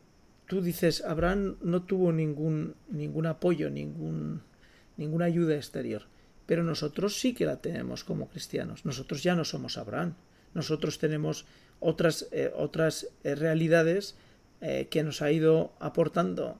tú 0.51 0.61
dices, 0.61 1.01
Abraham 1.05 1.55
no 1.61 1.83
tuvo 1.83 2.11
ningún, 2.11 2.75
ningún 2.89 3.25
apoyo, 3.25 3.69
ningún, 3.69 4.41
ninguna 4.97 5.23
ayuda 5.23 5.55
exterior, 5.55 6.09
pero 6.45 6.61
nosotros 6.61 7.17
sí 7.21 7.33
que 7.33 7.45
la 7.45 7.61
tenemos 7.61 8.03
como 8.03 8.27
cristianos. 8.27 8.83
Nosotros 8.83 9.23
ya 9.23 9.33
no 9.33 9.45
somos 9.45 9.77
Abraham. 9.77 10.15
Nosotros 10.53 10.99
tenemos 10.99 11.45
otras, 11.79 12.27
eh, 12.33 12.51
otras 12.53 13.07
eh, 13.23 13.35
realidades 13.35 14.17
eh, 14.59 14.89
que 14.91 15.03
nos 15.03 15.21
ha 15.21 15.31
ido 15.31 15.71
aportando 15.79 16.59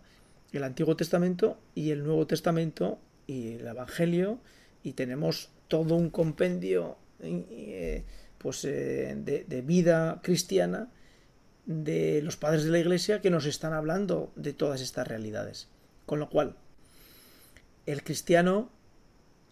el 0.54 0.64
Antiguo 0.64 0.96
Testamento 0.96 1.60
y 1.76 1.90
el 1.90 2.06
Nuevo 2.06 2.26
Testamento 2.26 2.98
y 3.28 3.56
el 3.56 3.68
Evangelio 3.68 4.40
y 4.84 4.94
tenemos 4.94 5.50
todo 5.68 5.96
un 5.96 6.12
compendio 6.12 6.96
pues, 8.38 8.62
de, 8.62 9.46
de, 9.46 9.62
vida 9.62 10.22
cristiana 10.24 10.90
de 11.66 12.22
los 12.24 12.38
padres 12.38 12.64
de 12.64 12.72
la 12.72 12.80
Iglesia 12.80 13.22
que 13.22 13.30
nos 13.30 13.46
están 13.46 13.74
hablando 13.74 14.32
de 14.36 14.54
todas 14.54 14.82
estas 14.82 15.08
realidades. 15.08 15.68
Con 16.06 16.20
lo 16.20 16.30
cual, 16.30 16.56
el 17.86 18.04
cristiano, 18.04 18.70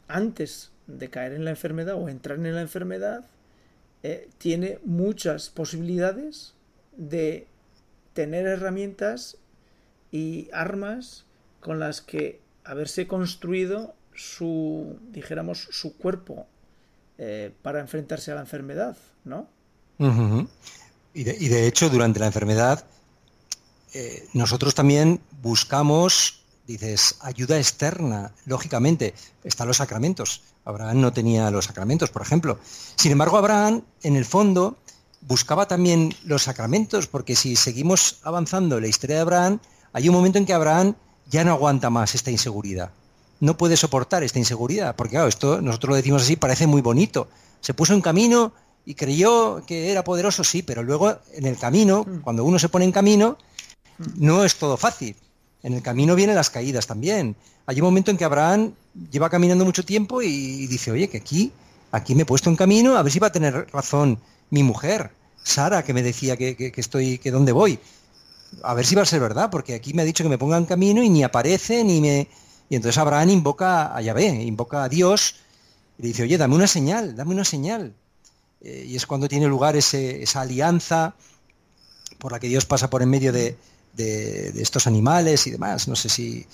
antes 0.07 0.71
de 0.87 1.09
caer 1.09 1.33
en 1.33 1.45
la 1.45 1.51
enfermedad 1.51 1.95
o 1.95 2.09
entrar 2.09 2.37
en 2.37 2.55
la 2.55 2.61
enfermedad, 2.61 3.25
eh, 4.03 4.29
tiene 4.37 4.79
muchas 4.83 5.49
posibilidades 5.49 6.53
de 6.95 7.47
tener 8.13 8.47
herramientas 8.47 9.37
y 10.11 10.49
armas 10.51 11.25
con 11.59 11.79
las 11.79 12.01
que 12.01 12.39
haberse 12.63 13.07
construido 13.07 13.93
su, 14.13 14.97
dijéramos, 15.11 15.67
su 15.71 15.97
cuerpo 15.97 16.47
eh, 17.17 17.51
para 17.61 17.79
enfrentarse 17.79 18.31
a 18.31 18.35
la 18.35 18.41
enfermedad, 18.41 18.97
¿no? 19.23 19.47
Y, 21.13 21.23
de, 21.23 21.67
hecho, 21.67 21.89
durante 21.89 22.19
la 22.19 22.27
enfermedad, 22.27 22.85
eh, 23.93 24.27
nosotros 24.33 24.75
también 24.75 25.21
buscamos, 25.41 26.41
dices, 26.67 27.17
ayuda 27.21 27.57
externa, 27.57 28.31
lógicamente, 28.45 29.13
están 29.43 29.67
los 29.67 29.77
sacramentos. 29.77 30.43
Abraham 30.65 31.01
no 31.01 31.11
tenía 31.11 31.49
los 31.49 31.65
sacramentos, 31.65 32.11
por 32.11 32.21
ejemplo. 32.21 32.59
Sin 32.95 33.11
embargo, 33.11 33.37
Abraham, 33.37 33.83
en 34.03 34.15
el 34.15 34.25
fondo, 34.25 34.77
buscaba 35.21 35.67
también 35.67 36.13
los 36.23 36.43
sacramentos, 36.43 37.07
porque 37.07 37.35
si 37.35 37.55
seguimos 37.55 38.19
avanzando 38.23 38.77
en 38.77 38.83
la 38.83 38.87
historia 38.87 39.17
de 39.17 39.21
Abraham, 39.23 39.59
hay 39.93 40.07
un 40.07 40.15
momento 40.15 40.37
en 40.37 40.45
que 40.45 40.53
Abraham 40.53 40.95
ya 41.29 41.43
no 41.43 41.51
aguanta 41.51 41.89
más 41.89 42.15
esta 42.15 42.31
inseguridad. 42.31 42.91
No 43.39 43.57
puede 43.57 43.77
soportar 43.77 44.23
esta 44.23 44.39
inseguridad, 44.39 44.95
porque 44.95 45.11
claro, 45.11 45.27
esto 45.27 45.61
nosotros 45.61 45.89
lo 45.89 45.95
decimos 45.95 46.23
así, 46.23 46.35
parece 46.35 46.67
muy 46.67 46.81
bonito. 46.81 47.29
Se 47.61 47.73
puso 47.73 47.93
en 47.93 48.01
camino 48.01 48.53
y 48.89 48.95
creyó 48.95 49.63
que 49.67 49.91
era 49.91 50.03
poderoso, 50.03 50.43
sí, 50.43 50.63
pero 50.63 50.81
luego 50.81 51.15
en 51.33 51.45
el 51.45 51.59
camino, 51.59 52.03
mm. 52.03 52.21
cuando 52.21 52.43
uno 52.43 52.57
se 52.57 52.69
pone 52.69 52.85
en 52.85 52.91
camino, 52.91 53.37
mm. 53.99 54.03
no 54.15 54.43
es 54.43 54.55
todo 54.55 54.77
fácil. 54.77 55.15
En 55.61 55.73
el 55.73 55.83
camino 55.83 56.15
vienen 56.15 56.35
las 56.35 56.49
caídas 56.49 56.87
también. 56.87 57.35
Hay 57.67 57.79
un 57.79 57.85
momento 57.85 58.09
en 58.09 58.17
que 58.17 58.25
Abraham 58.25 58.73
lleva 59.11 59.29
caminando 59.29 59.63
mucho 59.63 59.85
tiempo 59.85 60.23
y 60.23 60.65
dice, 60.65 60.89
oye, 60.89 61.07
que 61.07 61.17
aquí, 61.17 61.51
aquí 61.91 62.15
me 62.15 62.23
he 62.23 62.25
puesto 62.25 62.49
en 62.49 62.55
camino, 62.55 62.97
a 62.97 63.03
ver 63.03 63.11
si 63.11 63.19
va 63.19 63.27
a 63.27 63.31
tener 63.31 63.67
razón 63.71 64.17
mi 64.49 64.63
mujer, 64.63 65.11
Sara, 65.43 65.83
que 65.83 65.93
me 65.93 66.01
decía 66.01 66.35
que, 66.35 66.73
estoy, 66.75 67.19
que 67.19 67.29
dónde 67.29 67.51
voy. 67.51 67.77
A 68.63 68.73
ver 68.73 68.87
si 68.87 68.95
va 68.95 69.03
a 69.03 69.05
ser 69.05 69.19
verdad, 69.19 69.51
porque 69.51 69.75
aquí 69.75 69.93
me 69.93 70.01
ha 70.01 70.05
dicho 70.05 70.23
que 70.23 70.31
me 70.31 70.39
ponga 70.39 70.57
en 70.57 70.65
camino 70.65 71.03
y 71.03 71.09
ni 71.09 71.21
aparece, 71.21 71.83
ni 71.83 72.01
me... 72.01 72.27
Y 72.69 72.75
entonces 72.75 72.97
Abraham 72.97 73.29
invoca 73.29 73.95
a 73.95 74.01
Yahvé, 74.01 74.29
invoca 74.41 74.83
a 74.83 74.89
Dios 74.89 75.35
y 75.99 76.01
le 76.01 76.07
dice, 76.07 76.23
oye, 76.23 76.39
dame 76.39 76.55
una 76.55 76.65
señal, 76.65 77.15
dame 77.15 77.35
una 77.35 77.45
señal. 77.45 77.93
Eh, 78.61 78.85
y 78.89 78.95
es 78.95 79.05
cuando 79.05 79.27
tiene 79.27 79.47
lugar 79.47 79.75
esa 79.75 80.41
alianza 80.41 81.15
por 82.17 82.31
la 82.31 82.39
que 82.39 82.47
Dios 82.47 82.65
pasa 82.65 82.89
por 82.89 83.01
en 83.01 83.09
medio 83.09 83.31
de, 83.31 83.57
estos 83.97 84.87
animales 84.87 85.45
y 85.47 85.51
demás. 85.51 85.87
No 85.87 85.95
sé 85.95 86.09
si, 86.09 86.45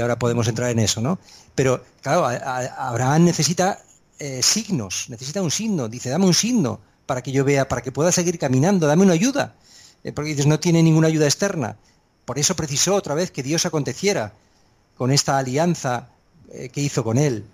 ahora 0.00 0.18
podemos 0.18 0.48
entrar 0.48 0.70
en 0.70 0.78
eso, 0.78 1.00
¿no? 1.00 1.18
Pero 1.54 1.84
claro, 2.02 2.26
Abraham 2.26 3.24
necesita 3.24 3.82
eh, 4.18 4.42
signos, 4.42 5.06
necesita 5.08 5.42
un 5.42 5.50
signo. 5.50 5.88
Dice, 5.88 6.08
dame 6.08 6.26
un 6.26 6.34
signo 6.34 6.80
para 7.06 7.22
que 7.22 7.32
yo 7.32 7.44
vea, 7.44 7.68
para 7.68 7.82
que 7.82 7.92
pueda 7.92 8.10
seguir 8.10 8.38
caminando, 8.38 8.86
dame 8.86 9.02
una 9.02 9.12
ayuda. 9.12 9.54
Eh, 10.02 10.12
porque 10.12 10.30
dices, 10.30 10.46
no 10.46 10.60
tiene 10.60 10.82
ninguna 10.82 11.08
ayuda 11.08 11.26
externa. 11.26 11.76
Por 12.24 12.38
eso 12.38 12.56
precisó 12.56 12.94
otra 12.94 13.14
vez 13.14 13.30
que 13.30 13.42
Dios 13.42 13.66
aconteciera 13.66 14.32
con 14.96 15.10
esta 15.10 15.36
alianza 15.36 16.08
que 16.72 16.80
hizo 16.80 17.02
con 17.02 17.18
él. 17.18 17.44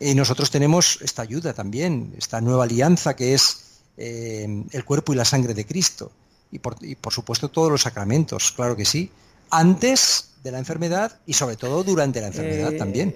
Y 0.00 0.14
nosotros 0.14 0.50
tenemos 0.50 0.98
esta 1.02 1.22
ayuda 1.22 1.52
también, 1.52 2.14
esta 2.18 2.40
nueva 2.40 2.64
alianza 2.64 3.14
que 3.14 3.34
es 3.34 3.80
el 3.96 4.84
cuerpo 4.84 5.12
y 5.12 5.16
la 5.16 5.24
sangre 5.24 5.54
de 5.54 5.64
Cristo 5.64 6.10
y 6.54 6.94
por, 6.94 7.12
supuesto 7.12 7.48
todos 7.48 7.70
los 7.70 7.82
sacramentos, 7.82 8.52
claro 8.52 8.76
que 8.76 8.84
sí, 8.84 9.10
antes 9.50 10.34
de 10.44 10.52
la 10.52 10.58
enfermedad 10.58 11.18
y 11.26 11.32
sobre 11.32 11.56
todo 11.56 11.82
durante 11.82 12.20
la 12.20 12.28
enfermedad 12.28 12.72
eh, 12.72 12.78
también. 12.78 13.14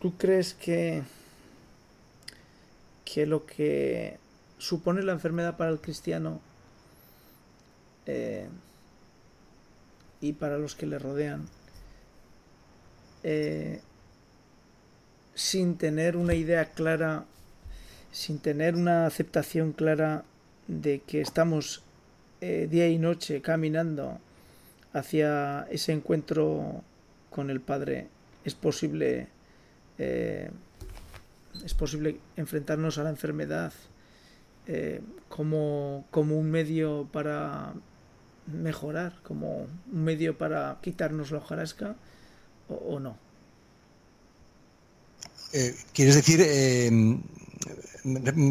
¿Tú 0.00 0.16
crees 0.16 0.54
que, 0.54 1.02
que 3.04 3.26
lo 3.26 3.44
que 3.44 4.16
supone 4.56 5.02
la 5.02 5.12
enfermedad 5.12 5.58
para 5.58 5.70
el 5.70 5.80
cristiano 5.80 6.40
eh, 8.06 8.48
y 10.22 10.32
para 10.32 10.56
los 10.56 10.74
que 10.74 10.86
le 10.86 10.98
rodean, 10.98 11.46
eh, 13.22 13.82
sin 15.40 15.78
tener 15.78 16.18
una 16.18 16.34
idea 16.34 16.66
clara, 16.66 17.24
sin 18.12 18.40
tener 18.40 18.76
una 18.76 19.06
aceptación 19.06 19.72
clara 19.72 20.22
de 20.68 21.00
que 21.00 21.22
estamos 21.22 21.82
eh, 22.42 22.68
día 22.70 22.88
y 22.88 22.98
noche 22.98 23.40
caminando 23.40 24.18
hacia 24.92 25.66
ese 25.70 25.92
encuentro 25.92 26.84
con 27.30 27.48
el 27.48 27.62
Padre, 27.62 28.08
es 28.44 28.54
posible, 28.54 29.28
eh, 29.96 30.50
es 31.64 31.72
posible 31.72 32.20
enfrentarnos 32.36 32.98
a 32.98 33.04
la 33.04 33.10
enfermedad 33.10 33.72
eh, 34.66 35.00
como, 35.30 36.04
como 36.10 36.38
un 36.38 36.50
medio 36.50 37.08
para 37.10 37.72
mejorar, 38.46 39.14
como 39.22 39.62
un 39.90 40.04
medio 40.04 40.36
para 40.36 40.76
quitarnos 40.82 41.30
la 41.30 41.38
hojarasca 41.38 41.96
o, 42.68 43.00
no. 43.00 43.29
¿Quieres 45.92 46.14
decir, 46.14 46.40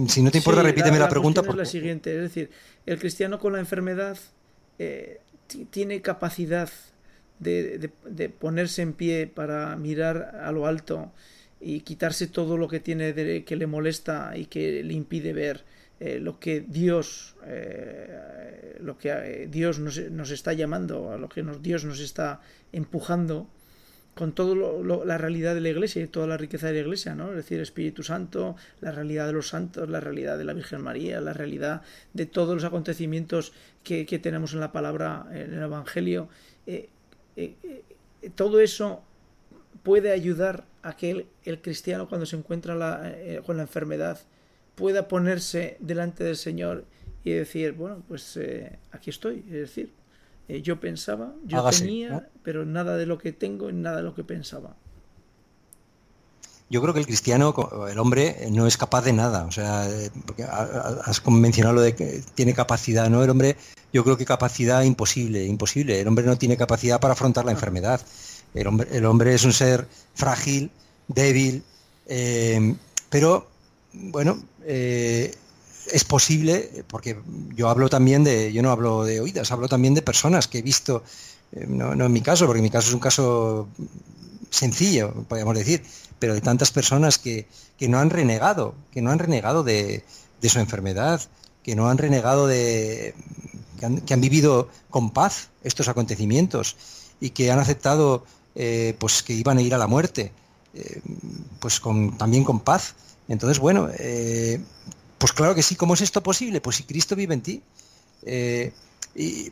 si 0.09 0.21
no 0.21 0.31
te 0.31 0.37
importa, 0.37 0.63
repíteme 0.63 0.99
la, 0.99 1.09
pregunta? 1.09 1.41
Es 1.41 1.55
la 1.55 1.65
siguiente, 1.65 2.15
es 2.15 2.21
decir, 2.21 2.49
el 2.85 2.99
cristiano 2.99 3.39
con 3.39 3.53
la 3.53 3.59
enfermedad 3.59 4.17
eh, 4.77 5.21
tiene 5.71 6.01
capacidad 6.01 6.69
de, 7.39 7.89
ponerse 8.39 8.81
en 8.81 8.93
pie 8.93 9.27
para 9.27 9.75
mirar 9.75 10.39
a 10.43 10.51
lo 10.51 10.67
alto 10.67 11.11
y 11.61 11.81
quitarse 11.81 12.27
todo 12.27 12.57
lo 12.57 12.67
que 12.67 12.79
tiene 12.79 13.13
que 13.43 13.55
le 13.55 13.67
molesta 13.67 14.33
y 14.35 14.45
que 14.45 14.83
le 14.83 14.93
impide 14.93 15.33
ver 15.33 15.65
eh, 15.99 16.19
lo 16.19 16.39
que 16.39 16.61
Dios 16.61 17.35
eh, 17.45 18.77
lo 18.79 18.97
que 18.97 19.09
eh, 19.09 19.47
Dios 19.51 19.79
nos, 19.79 19.99
nos, 20.11 20.31
está 20.31 20.53
llamando 20.53 21.11
a 21.11 21.17
lo 21.17 21.27
que 21.27 21.43
nos, 21.43 21.61
Dios 21.61 21.83
nos 21.83 21.99
está 21.99 22.39
empujando 22.71 23.49
con 24.15 24.33
toda 24.33 24.53
la 25.05 25.17
realidad 25.17 25.55
de 25.55 25.61
la 25.61 25.69
iglesia 25.69 26.03
y 26.03 26.07
toda 26.07 26.27
la 26.27 26.35
riqueza 26.35 26.67
de 26.67 26.73
la 26.73 26.79
iglesia, 26.79 27.15
¿no? 27.15 27.29
Es 27.29 27.37
decir, 27.37 27.61
Espíritu 27.61 28.03
Santo, 28.03 28.57
la 28.81 28.91
realidad 28.91 29.27
de 29.27 29.33
los 29.33 29.47
santos, 29.47 29.89
la 29.89 30.01
realidad 30.01 30.37
de 30.37 30.43
la 30.43 30.53
Virgen 30.53 30.81
María, 30.81 31.21
la 31.21 31.31
realidad 31.31 31.83
de 32.13 32.25
todos 32.25 32.53
los 32.53 32.65
acontecimientos 32.65 33.53
que, 33.83 34.05
tenemos 34.21 34.53
en 34.53 34.59
la 34.59 34.71
palabra, 34.71 35.25
en 35.31 35.53
el 35.53 35.63
Evangelio. 35.63 36.27
Eh, 36.67 36.89
eh, 37.37 37.55
eh, 37.63 38.29
todo 38.35 38.59
eso 38.59 39.03
puede 39.83 40.11
ayudar 40.11 40.65
a 40.81 40.97
que 40.97 41.25
el, 41.45 41.61
cristiano 41.61 42.09
cuando 42.09 42.25
se 42.25 42.35
encuentra 42.35 42.73
con 43.45 43.55
la 43.55 43.63
enfermedad 43.63 44.19
pueda 44.75 45.07
ponerse 45.07 45.77
delante 45.79 46.23
del 46.23 46.35
Señor 46.35 46.83
y 47.23 47.31
decir, 47.31 47.71
bueno, 47.71 48.03
pues 48.07 48.37
aquí 48.91 49.09
estoy, 49.09 49.45
es 49.47 49.53
decir, 49.53 49.91
eh, 50.49 50.61
yo 50.63 50.79
pensaba, 50.79 51.35
yo 51.45 51.69
tenía, 51.69 52.27
pero 52.43 52.65
nada 52.65 52.97
de 52.97 53.05
lo 53.05 53.19
que 53.19 53.31
tengo, 53.31 53.71
nada 53.71 53.97
de 53.97 54.03
lo 54.03 54.15
que 54.15 54.23
pensaba. 54.23 54.75
Yo 56.71 56.81
creo 56.81 56.93
que 56.93 56.99
el 56.99 57.05
cristiano, 57.05 57.53
el 57.89 57.97
hombre, 57.99 58.47
no 58.51 58.67
es 58.67 58.77
capaz 58.77 59.03
de 59.03 59.13
nada. 59.13 59.45
O 59.45 59.51
sea, 59.51 59.89
eh, 59.89 60.11
porque 60.25 60.43
has 60.43 61.25
mencionado 61.27 61.75
lo 61.75 61.81
de 61.81 61.95
que 61.95 62.23
tiene 62.35 62.53
capacidad, 62.53 63.09
¿no? 63.09 63.23
El 63.23 63.29
hombre, 63.29 63.57
yo 63.93 64.03
creo 64.03 64.17
que 64.17 64.25
capacidad 64.25 64.83
imposible, 64.83 65.45
imposible. 65.45 65.99
El 65.99 66.07
hombre 66.07 66.25
no 66.25 66.37
tiene 66.37 66.57
capacidad 66.57 66.99
para 66.99 67.13
afrontar 67.13 67.45
la 67.45 67.51
enfermedad. 67.51 68.01
El 68.53 68.67
hombre, 68.67 68.87
el 68.91 69.05
hombre 69.05 69.33
es 69.33 69.43
un 69.45 69.53
ser 69.53 69.87
frágil, 70.13 70.71
débil, 71.07 71.63
eh, 72.07 72.75
pero 73.09 73.47
bueno, 73.93 74.43
es 75.91 76.03
posible, 76.03 76.83
porque 76.87 77.19
yo 77.55 77.69
hablo 77.69 77.89
también 77.89 78.23
de, 78.23 78.51
yo 78.53 78.61
no 78.61 78.71
hablo 78.71 79.03
de 79.03 79.19
oídas, 79.19 79.51
hablo 79.51 79.67
también 79.67 79.93
de 79.93 80.01
personas 80.01 80.47
que 80.47 80.59
he 80.59 80.61
visto, 80.61 81.03
eh, 81.51 81.65
no, 81.67 81.91
en 81.93 82.11
mi 82.11 82.21
caso, 82.21 82.45
porque 82.45 82.61
mi 82.61 82.69
caso 82.69 82.89
es 82.89 82.93
un 82.93 82.99
caso 82.99 83.67
sencillo, 84.49 85.13
podríamos 85.27 85.55
decir, 85.55 85.83
pero 86.17 86.33
de 86.33 86.41
tantas 86.41 86.71
personas 86.71 87.17
que, 87.17 87.47
no 87.81 87.99
han 87.99 88.09
renegado, 88.09 88.75
que 88.91 89.01
no 89.01 89.11
han 89.11 89.19
renegado 89.19 89.63
de, 89.63 90.03
su 90.41 90.59
enfermedad, 90.59 91.21
que 91.63 91.75
no 91.75 91.89
han 91.89 91.97
renegado 91.97 92.47
de, 92.47 93.13
que 94.05 94.13
han, 94.13 94.21
vivido 94.21 94.69
con 94.89 95.11
paz 95.11 95.49
estos 95.63 95.87
acontecimientos 95.87 96.75
y 97.19 97.31
que 97.31 97.51
han 97.51 97.59
aceptado 97.59 98.25
eh, 98.55 98.95
pues 98.99 99.23
que 99.23 99.33
iban 99.33 99.57
a 99.57 99.61
ir 99.61 99.73
a 99.73 99.77
la 99.77 99.87
muerte, 99.87 100.31
eh, 100.73 101.01
pues 101.59 101.81
también 102.17 102.43
con 102.43 102.59
paz. 102.59 102.95
Entonces, 103.27 103.59
bueno, 103.59 103.89
pues 105.19 105.33
claro 105.33 105.53
que 105.53 105.61
sí, 105.61 105.75
¿cómo 105.75 105.93
es 105.93 106.01
esto 106.01 106.23
posible? 106.23 106.61
Pues 106.61 106.77
si 106.77 106.83
Cristo 106.83 107.15
vive 107.15 107.33
en 107.33 107.41
ti. 107.41 107.61
Eh, 108.23 108.71
y, 109.15 109.51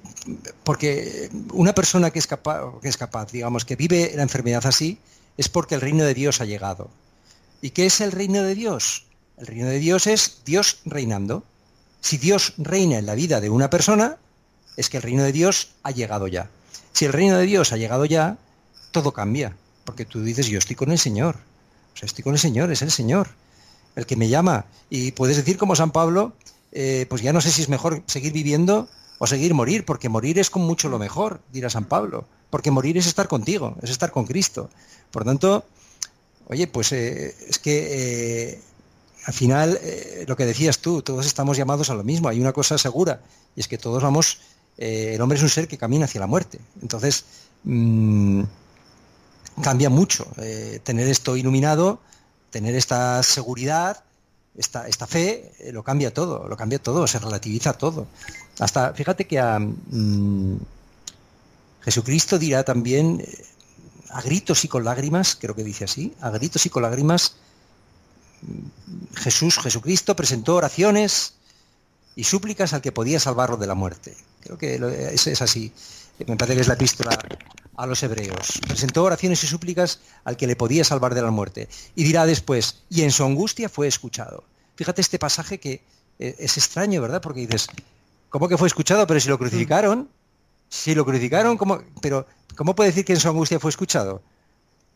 porque 0.63 1.29
una 1.51 1.75
persona 1.75 2.09
que 2.09 2.19
es, 2.19 2.27
capaz, 2.27 2.79
que 2.81 2.87
es 2.87 2.95
capaz, 2.95 3.31
digamos, 3.31 3.65
que 3.65 3.75
vive 3.75 4.13
la 4.15 4.23
enfermedad 4.23 4.65
así, 4.65 4.97
es 5.37 5.49
porque 5.49 5.75
el 5.75 5.81
reino 5.81 6.05
de 6.05 6.13
Dios 6.13 6.39
ha 6.39 6.45
llegado. 6.45 6.89
¿Y 7.61 7.71
qué 7.71 7.85
es 7.85 7.99
el 7.99 8.13
reino 8.13 8.43
de 8.43 8.55
Dios? 8.55 9.07
El 9.37 9.47
reino 9.47 9.67
de 9.67 9.79
Dios 9.79 10.07
es 10.07 10.41
Dios 10.45 10.79
reinando. 10.85 11.43
Si 11.99 12.17
Dios 12.17 12.53
reina 12.57 12.97
en 12.97 13.05
la 13.05 13.15
vida 13.15 13.41
de 13.41 13.49
una 13.49 13.69
persona, 13.69 14.17
es 14.77 14.89
que 14.89 14.97
el 14.97 15.03
reino 15.03 15.23
de 15.23 15.33
Dios 15.33 15.71
ha 15.83 15.91
llegado 15.91 16.27
ya. 16.27 16.49
Si 16.93 17.03
el 17.03 17.13
reino 17.13 17.37
de 17.37 17.45
Dios 17.45 17.73
ha 17.73 17.77
llegado 17.77 18.05
ya, 18.05 18.37
todo 18.91 19.11
cambia. 19.11 19.55
Porque 19.83 20.05
tú 20.05 20.23
dices, 20.23 20.47
yo 20.47 20.59
estoy 20.59 20.77
con 20.77 20.91
el 20.91 20.99
Señor. 20.99 21.35
O 21.93 21.97
sea, 21.97 22.05
estoy 22.05 22.23
con 22.23 22.33
el 22.33 22.39
Señor, 22.39 22.71
es 22.71 22.81
el 22.83 22.91
Señor 22.91 23.27
el 23.97 24.05
que 24.05 24.15
me 24.15 24.29
llama. 24.29 24.65
Y 24.89 25.11
puedes 25.11 25.35
decir 25.35 25.57
como 25.57 25.75
San 25.75 25.91
Pablo, 25.91 26.33
eh, 26.71 27.07
pues 27.09 27.23
ya 27.23 27.33
no 27.33 27.41
sé 27.41 27.51
si 27.51 27.63
es 27.63 27.67
mejor 27.67 28.03
seguir 28.05 28.31
viviendo 28.31 28.87
o 29.17 29.25
seguir 29.25 29.55
morir, 29.55 29.85
porque 29.85 30.07
morir 30.07 30.37
es 30.37 30.51
con 30.51 30.61
mucho 30.61 30.87
lo 30.87 30.99
mejor, 30.99 31.41
dirá 31.51 31.69
San 31.71 31.85
Pablo, 31.85 32.25
porque 32.51 32.69
morir 32.69 32.95
es 32.97 33.07
estar 33.07 33.27
contigo, 33.27 33.75
es 33.81 33.89
estar 33.89 34.11
con 34.11 34.27
Cristo. 34.27 34.69
Por 35.09 35.25
tanto, 35.25 35.65
oye, 36.47 36.67
pues 36.67 36.91
eh, 36.91 37.35
es 37.49 37.57
que 37.57 38.51
eh, 38.51 38.61
al 39.25 39.33
final, 39.33 39.79
lo 40.27 40.37
que 40.37 40.45
decías 40.45 40.77
tú, 40.77 41.01
todos 41.01 41.25
estamos 41.25 41.57
llamados 41.57 41.89
a 41.89 41.95
lo 41.95 42.03
mismo, 42.03 42.29
hay 42.29 42.39
una 42.39 42.53
cosa 42.53 42.77
segura, 42.77 43.19
y 43.55 43.61
es 43.61 43.67
que 43.67 43.79
todos 43.79 44.01
vamos, 44.03 44.37
el 44.77 45.19
hombre 45.19 45.37
es 45.37 45.43
un 45.43 45.49
ser 45.49 45.67
que 45.67 45.77
camina 45.79 46.05
hacia 46.05 46.21
la 46.21 46.27
muerte. 46.27 46.59
Entonces, 46.83 47.25
mm, 47.63 48.43
cambia 49.63 49.89
mucho 49.89 50.27
tener 50.83 51.07
esto 51.09 51.35
iluminado 51.35 51.99
tener 52.49 52.75
esta 52.75 53.21
seguridad, 53.23 54.03
esta, 54.55 54.87
esta 54.87 55.07
fe, 55.07 55.53
eh, 55.59 55.71
lo 55.71 55.83
cambia 55.83 56.13
todo, 56.13 56.47
lo 56.47 56.57
cambia 56.57 56.79
todo, 56.79 57.05
se 57.07 57.19
relativiza 57.19 57.73
todo. 57.73 58.07
Hasta, 58.59 58.93
fíjate 58.93 59.27
que 59.27 59.39
a, 59.39 59.59
mm, 59.59 60.57
Jesucristo 61.81 62.39
dirá 62.39 62.63
también, 62.63 63.21
eh, 63.21 63.45
a 64.09 64.21
gritos 64.21 64.63
y 64.65 64.67
con 64.67 64.83
lágrimas, 64.83 65.37
creo 65.39 65.55
que 65.55 65.63
dice 65.63 65.83
así, 65.85 66.13
a 66.21 66.29
gritos 66.31 66.65
y 66.65 66.69
con 66.69 66.83
lágrimas, 66.83 67.35
mm, 68.41 69.15
Jesús, 69.15 69.59
Jesucristo 69.59 70.15
presentó 70.15 70.55
oraciones 70.55 71.33
y 72.15 72.23
súplicas 72.23 72.73
al 72.73 72.81
que 72.81 72.91
podía 72.91 73.19
salvarlo 73.19 73.57
de 73.57 73.67
la 73.67 73.75
muerte. 73.75 74.17
Creo 74.41 74.57
que 74.57 74.79
es 75.13 75.41
así. 75.41 75.71
Me 76.25 76.35
parece 76.35 76.55
que 76.55 76.61
es 76.61 76.67
la 76.67 76.73
epístola 76.73 77.19
a 77.77 77.85
los 77.85 78.01
hebreos. 78.03 78.59
Presentó 78.67 79.03
oraciones 79.03 79.43
y 79.43 79.47
súplicas 79.47 80.01
al 80.25 80.35
que 80.35 80.47
le 80.47 80.55
podía 80.55 80.83
salvar 80.83 81.13
de 81.13 81.21
la 81.21 81.31
muerte. 81.31 81.69
Y 81.95 82.03
dirá 82.03 82.25
después, 82.25 82.83
y 82.89 83.03
en 83.03 83.11
su 83.11 83.23
angustia 83.23 83.69
fue 83.69 83.87
escuchado. 83.87 84.43
Fíjate 84.75 85.01
este 85.01 85.19
pasaje 85.19 85.59
que 85.59 85.83
eh, 86.19 86.35
es 86.39 86.57
extraño, 86.57 87.01
¿verdad? 87.01 87.21
Porque 87.21 87.41
dices, 87.41 87.67
¿cómo 88.29 88.49
que 88.49 88.57
fue 88.57 88.67
escuchado? 88.67 89.05
Pero 89.05 89.19
si 89.19 89.29
lo 89.29 89.37
crucificaron, 89.37 90.09
si 90.69 90.95
lo 90.95 91.05
crucificaron, 91.05 91.55
¿cómo? 91.57 91.81
Pero 92.01 92.25
¿cómo 92.55 92.75
puede 92.75 92.89
decir 92.89 93.05
que 93.05 93.13
en 93.13 93.19
su 93.19 93.29
angustia 93.29 93.59
fue 93.59 93.69
escuchado? 93.69 94.21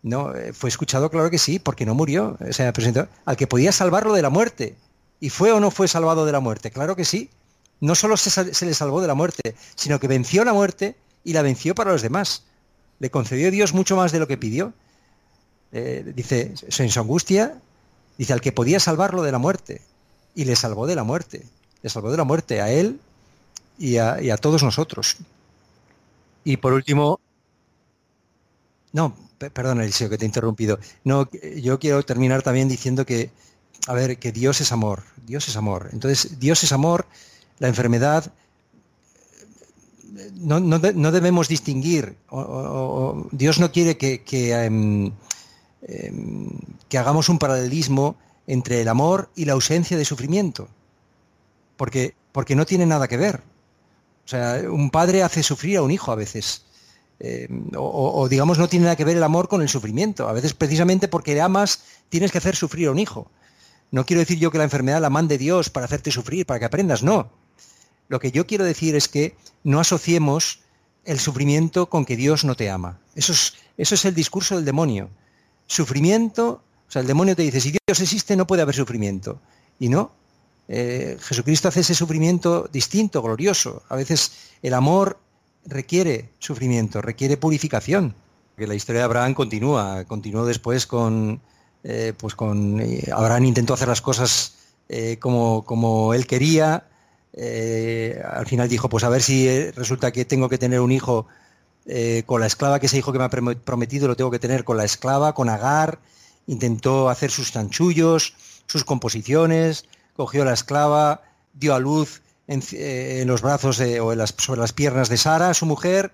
No, 0.01 0.35
eh, 0.35 0.51
fue 0.51 0.69
escuchado, 0.69 1.11
claro 1.11 1.29
que 1.29 1.37
sí, 1.37 1.59
porque 1.59 1.85
no 1.85 1.93
murió. 1.93 2.37
O 2.39 2.53
sea, 2.53 2.73
presentó 2.73 3.07
al 3.25 3.37
que 3.37 3.45
podía 3.45 3.71
salvarlo 3.71 4.13
de 4.13 4.23
la 4.23 4.31
muerte. 4.31 4.75
¿Y 5.19 5.29
fue 5.29 5.51
o 5.51 5.59
no 5.59 5.69
fue 5.69 5.87
salvado 5.87 6.25
de 6.25 6.31
la 6.31 6.39
muerte? 6.39 6.71
Claro 6.71 6.95
que 6.95 7.05
sí. 7.05 7.29
No 7.79 7.93
solo 7.93 8.17
se, 8.17 8.53
se 8.53 8.65
le 8.65 8.73
salvó 8.73 9.01
de 9.01 9.07
la 9.07 9.13
muerte, 9.13 9.55
sino 9.75 9.99
que 9.99 10.07
venció 10.07 10.43
la 10.43 10.53
muerte 10.53 10.95
y 11.23 11.33
la 11.33 11.43
venció 11.43 11.75
para 11.75 11.91
los 11.91 12.01
demás 12.01 12.43
le 13.01 13.09
concedió 13.09 13.49
Dios 13.49 13.73
mucho 13.73 13.95
más 13.95 14.11
de 14.11 14.19
lo 14.19 14.27
que 14.27 14.37
pidió. 14.37 14.73
Eh, 15.71 16.13
dice, 16.15 16.53
en 16.77 16.89
su 16.91 16.99
angustia, 16.99 17.59
dice, 18.15 18.31
al 18.31 18.41
que 18.41 18.51
podía 18.51 18.79
salvarlo 18.79 19.23
de 19.23 19.31
la 19.31 19.39
muerte. 19.39 19.81
Y 20.35 20.45
le 20.45 20.55
salvó 20.55 20.85
de 20.85 20.95
la 20.95 21.03
muerte. 21.03 21.43
Le 21.81 21.89
salvó 21.89 22.11
de 22.11 22.17
la 22.17 22.25
muerte 22.25 22.61
a 22.61 22.71
él 22.71 22.99
y 23.79 23.97
a, 23.97 24.37
todos 24.37 24.61
nosotros. 24.61 25.17
Y 26.43 26.57
por 26.57 26.73
último, 26.73 27.19
no, 28.93 29.15
perdón, 29.39 29.81
Eliseo, 29.81 30.07
que 30.07 30.19
te 30.19 30.25
he 30.25 30.27
interrumpido. 30.27 30.77
No, 31.03 31.27
yo 31.57 31.79
quiero 31.79 32.03
terminar 32.03 32.43
también 32.43 32.69
diciendo 32.69 33.03
que, 33.03 33.31
a 33.87 33.95
ver, 33.95 34.19
que 34.19 34.31
Dios 34.31 34.61
es 34.61 34.71
amor. 34.71 35.01
Dios 35.25 35.47
es 35.47 35.55
amor. 35.55 35.89
Entonces, 35.91 36.39
Dios 36.39 36.63
es 36.63 36.71
amor. 36.71 37.07
La 37.57 37.67
enfermedad 37.67 38.31
no, 40.41 41.12
debemos 41.12 41.47
distinguir, 41.47 42.17
Dios 43.32 43.60
no 43.60 43.71
quiere 43.71 43.97
que, 43.97 44.21
em, 44.65 45.12
em, 45.84 46.49
que, 46.89 46.97
hagamos 46.97 47.30
un 47.30 47.39
paralelismo 47.39 48.15
entre 48.47 48.82
el 48.82 48.88
amor 48.88 49.30
y 49.36 49.45
la 49.45 49.54
ausencia 49.54 49.97
de 49.97 50.06
sufrimiento, 50.06 50.67
porque, 51.77 52.15
porque 52.32 52.56
no 52.56 52.65
tiene 52.65 52.86
nada 52.86 53.08
que 53.08 53.17
ver. 53.17 53.41
O 54.25 54.27
sea, 54.27 54.62
un 54.69 54.89
padre 54.89 55.23
hace 55.23 55.43
sufrir 55.43 55.77
a 55.77 55.82
un 55.82 55.91
hijo 55.91 56.12
a 56.12 56.15
veces. 56.15 56.65
Em, 57.19 57.69
o, 57.77 58.27
digamos 58.27 58.58
no 58.58 58.67
tiene 58.67 58.86
nada 58.86 58.95
que 58.95 59.06
ver 59.06 59.15
el 59.15 59.23
amor 59.23 59.47
con 59.47 59.62
el 59.62 59.69
sufrimiento. 59.69 60.27
A 60.27 60.34
veces 60.34 60.54
precisamente 60.54 61.08
porque 61.08 61.34
le 61.34 61.41
amas 61.41 61.84
tienes 62.10 62.32
que 62.32 62.39
hacer 62.39 62.56
sufrir 62.56 62.88
a 62.88 62.91
un 62.91 62.99
hijo. 62.99 63.30
No 63.91 64.06
quiero 64.06 64.21
decir 64.21 64.39
yo 64.39 64.51
que 64.51 64.58
la 64.58 64.63
enfermedad 64.63 65.01
la 65.01 65.10
mande 65.10 65.38
Dios 65.38 65.69
para 65.69 65.86
hacerte 65.86 66.12
sufrir, 66.12 66.45
para 66.45 66.60
que 66.60 66.65
aprendas, 66.65 67.04
no. 67.04 67.30
Lo 68.12 68.19
que 68.19 68.34
yo 68.34 68.45
quiero 68.45 68.65
decir 68.65 68.93
es 68.95 69.08
que 69.08 69.38
no 69.63 69.80
asociemos 69.80 70.60
el 71.06 71.17
sufrimiento 71.17 71.89
con 71.89 72.04
que 72.04 72.17
Dios 72.17 72.43
no 72.43 72.56
te 72.56 72.69
ama. 72.69 73.00
Eso 73.15 73.32
es, 73.32 73.54
eso 73.78 73.95
es 73.95 74.04
el 74.04 74.13
discurso 74.13 74.58
del 74.58 74.65
demonio. 74.65 75.10
Sufrimiento, 75.65 76.62
o 76.89 76.91
sea, 76.91 77.02
el 77.02 77.08
demonio 77.08 77.38
te 77.38 77.43
dice, 77.43 77.62
si 77.62 77.71
Dios 77.71 78.02
existe 78.02 78.36
no 78.36 78.45
puede 78.45 78.63
haber 78.63 78.76
sufrimiento. 78.76 79.39
Y 79.80 79.88
no, 79.88 80.12
eh, 80.67 81.17
Jesucristo 81.21 81.69
hace 81.69 81.80
ese 81.80 81.95
sufrimiento 81.95 82.69
distinto, 82.69 83.21
glorioso. 83.21 83.82
A 83.88 83.95
veces 83.95 84.34
el 84.62 84.74
amor 84.74 85.17
requiere 85.63 86.34
sufrimiento, 86.38 87.02
requiere 87.02 87.38
purificación. 87.38 88.13
Que 88.58 88.67
la 88.67 88.76
historia 88.76 89.00
de 89.00 89.06
Abraham 89.06 89.34
continúa, 89.34 90.04
continuó 90.04 90.45
después 90.45 90.86
con, 90.86 91.39
eh, 91.86 92.12
pues 92.17 92.36
con 92.36 92.82
eh, 92.82 93.08
Abraham 93.15 93.45
intentó 93.45 93.74
hacer 93.74 93.88
las 93.88 94.02
cosas 94.02 94.58
como, 95.21 95.63
como 95.63 96.13
él 96.13 96.28
quería, 96.28 96.90
eh, 97.33 98.21
al 98.29 98.45
final 98.45 98.67
dijo, 98.67 98.89
pues 98.89 99.03
a 99.03 99.09
ver 99.09 99.21
si 99.21 99.47
eh, 99.47 99.71
resulta 99.71 100.11
que 100.11 100.25
tengo 100.25 100.49
que 100.49 100.57
tener 100.57 100.79
un 100.81 100.91
hijo 100.91 101.27
eh, 101.85 102.23
con 102.25 102.41
la 102.41 102.47
esclava, 102.47 102.79
que 102.79 102.87
ese 102.87 102.97
hijo 102.97 103.11
que 103.11 103.19
me 103.19 103.25
ha 103.25 103.29
prometido 103.29 104.07
lo 104.07 104.15
tengo 104.15 104.31
que 104.31 104.39
tener 104.39 104.63
con 104.63 104.77
la 104.77 104.83
esclava, 104.83 105.33
con 105.33 105.49
Agar, 105.49 105.99
intentó 106.47 107.09
hacer 107.09 107.31
sus 107.31 107.51
chanchullos, 107.51 108.35
sus 108.67 108.83
composiciones, 108.83 109.85
cogió 110.15 110.43
la 110.45 110.53
esclava, 110.53 111.21
dio 111.53 111.73
a 111.73 111.79
luz 111.79 112.21
en, 112.47 113.27
los 113.27 113.41
brazos 113.41 113.79
o 113.79 114.27
sobre 114.37 114.59
las 114.59 114.73
piernas 114.73 115.07
de 115.09 115.17
Sara, 115.17 115.53
su 115.53 115.65
mujer, 115.65 116.11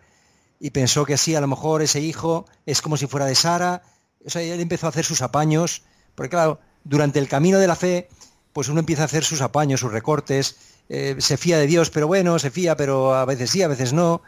y 0.60 0.70
pensó 0.70 1.06
que 1.06 1.16
así 1.16 1.36
a 1.36 1.42
lo 1.42 1.48
mejor 1.48 1.82
ese 1.82 2.00
hijo 2.00 2.46
es 2.66 2.82
como 2.82 2.98
si 2.98 3.08
fuera 3.08 3.26
de 3.26 3.36
Sara. 3.36 3.82
O 4.26 4.30
sea, 4.30 4.42
él 4.42 4.60
empezó 4.60 4.86
a 4.86 4.90
hacer 4.90 5.06
sus 5.06 5.22
apaños, 5.22 5.84
porque 6.16 6.30
claro, 6.30 6.60
durante 6.84 7.20
el 7.20 7.28
camino 7.28 7.60
de 7.60 7.68
la 7.68 7.76
fe, 7.76 8.08
pues 8.54 8.70
uno 8.70 8.80
empieza 8.80 9.04
a 9.04 9.06
hacer 9.06 9.24
sus 9.24 9.42
apaños, 9.42 9.80
sus 9.80 9.92
recortes, 9.92 10.58
eh, 10.90 11.16
se 11.20 11.38
fía 11.38 11.58
de 11.58 11.68
Dios, 11.68 11.90
pero 11.90 12.08
bueno, 12.08 12.40
se 12.40 12.52
fía, 12.52 12.78
pero 12.78 13.14
a 13.14 13.26
veces 13.26 13.50
sí, 13.50 13.62
a 13.62 13.68
veces 13.68 13.94
no. 13.94 14.22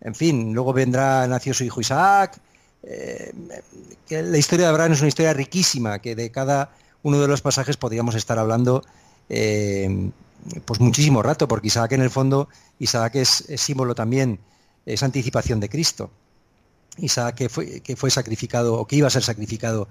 En 0.00 0.14
fin, 0.14 0.54
luego 0.54 0.72
vendrá, 0.72 1.26
nació 1.26 1.54
su 1.54 1.64
hijo 1.64 1.80
Isaac. 1.80 2.38
Eh, 2.82 3.32
la 4.10 4.38
historia 4.38 4.66
de 4.66 4.70
Abraham 4.70 4.92
es 4.92 5.00
una 5.00 5.08
historia 5.08 5.32
riquísima, 5.32 5.98
que 6.00 6.14
de 6.14 6.30
cada 6.30 6.70
uno 7.02 7.20
de 7.20 7.28
los 7.28 7.40
pasajes 7.42 7.76
podríamos 7.76 8.14
estar 8.14 8.38
hablando 8.38 8.84
eh, 9.28 10.10
pues 10.64 10.80
muchísimo 10.80 11.22
rato, 11.22 11.48
porque 11.48 11.68
Isaac 11.68 11.92
en 11.92 12.02
el 12.02 12.10
fondo, 12.10 12.48
Isaac 12.78 13.16
es, 13.16 13.44
símbolo 13.56 13.94
también, 13.94 14.38
es 14.84 15.02
anticipación 15.02 15.58
de 15.58 15.68
Cristo. 15.68 16.10
Isaac 16.98 17.34
que 17.34 17.48
fue, 17.48 17.80
que 17.80 17.96
fue 17.96 18.10
sacrificado 18.10 18.74
o 18.74 18.86
que 18.86 18.96
iba 18.96 19.08
a 19.08 19.10
ser 19.10 19.22
sacrificado 19.22 19.88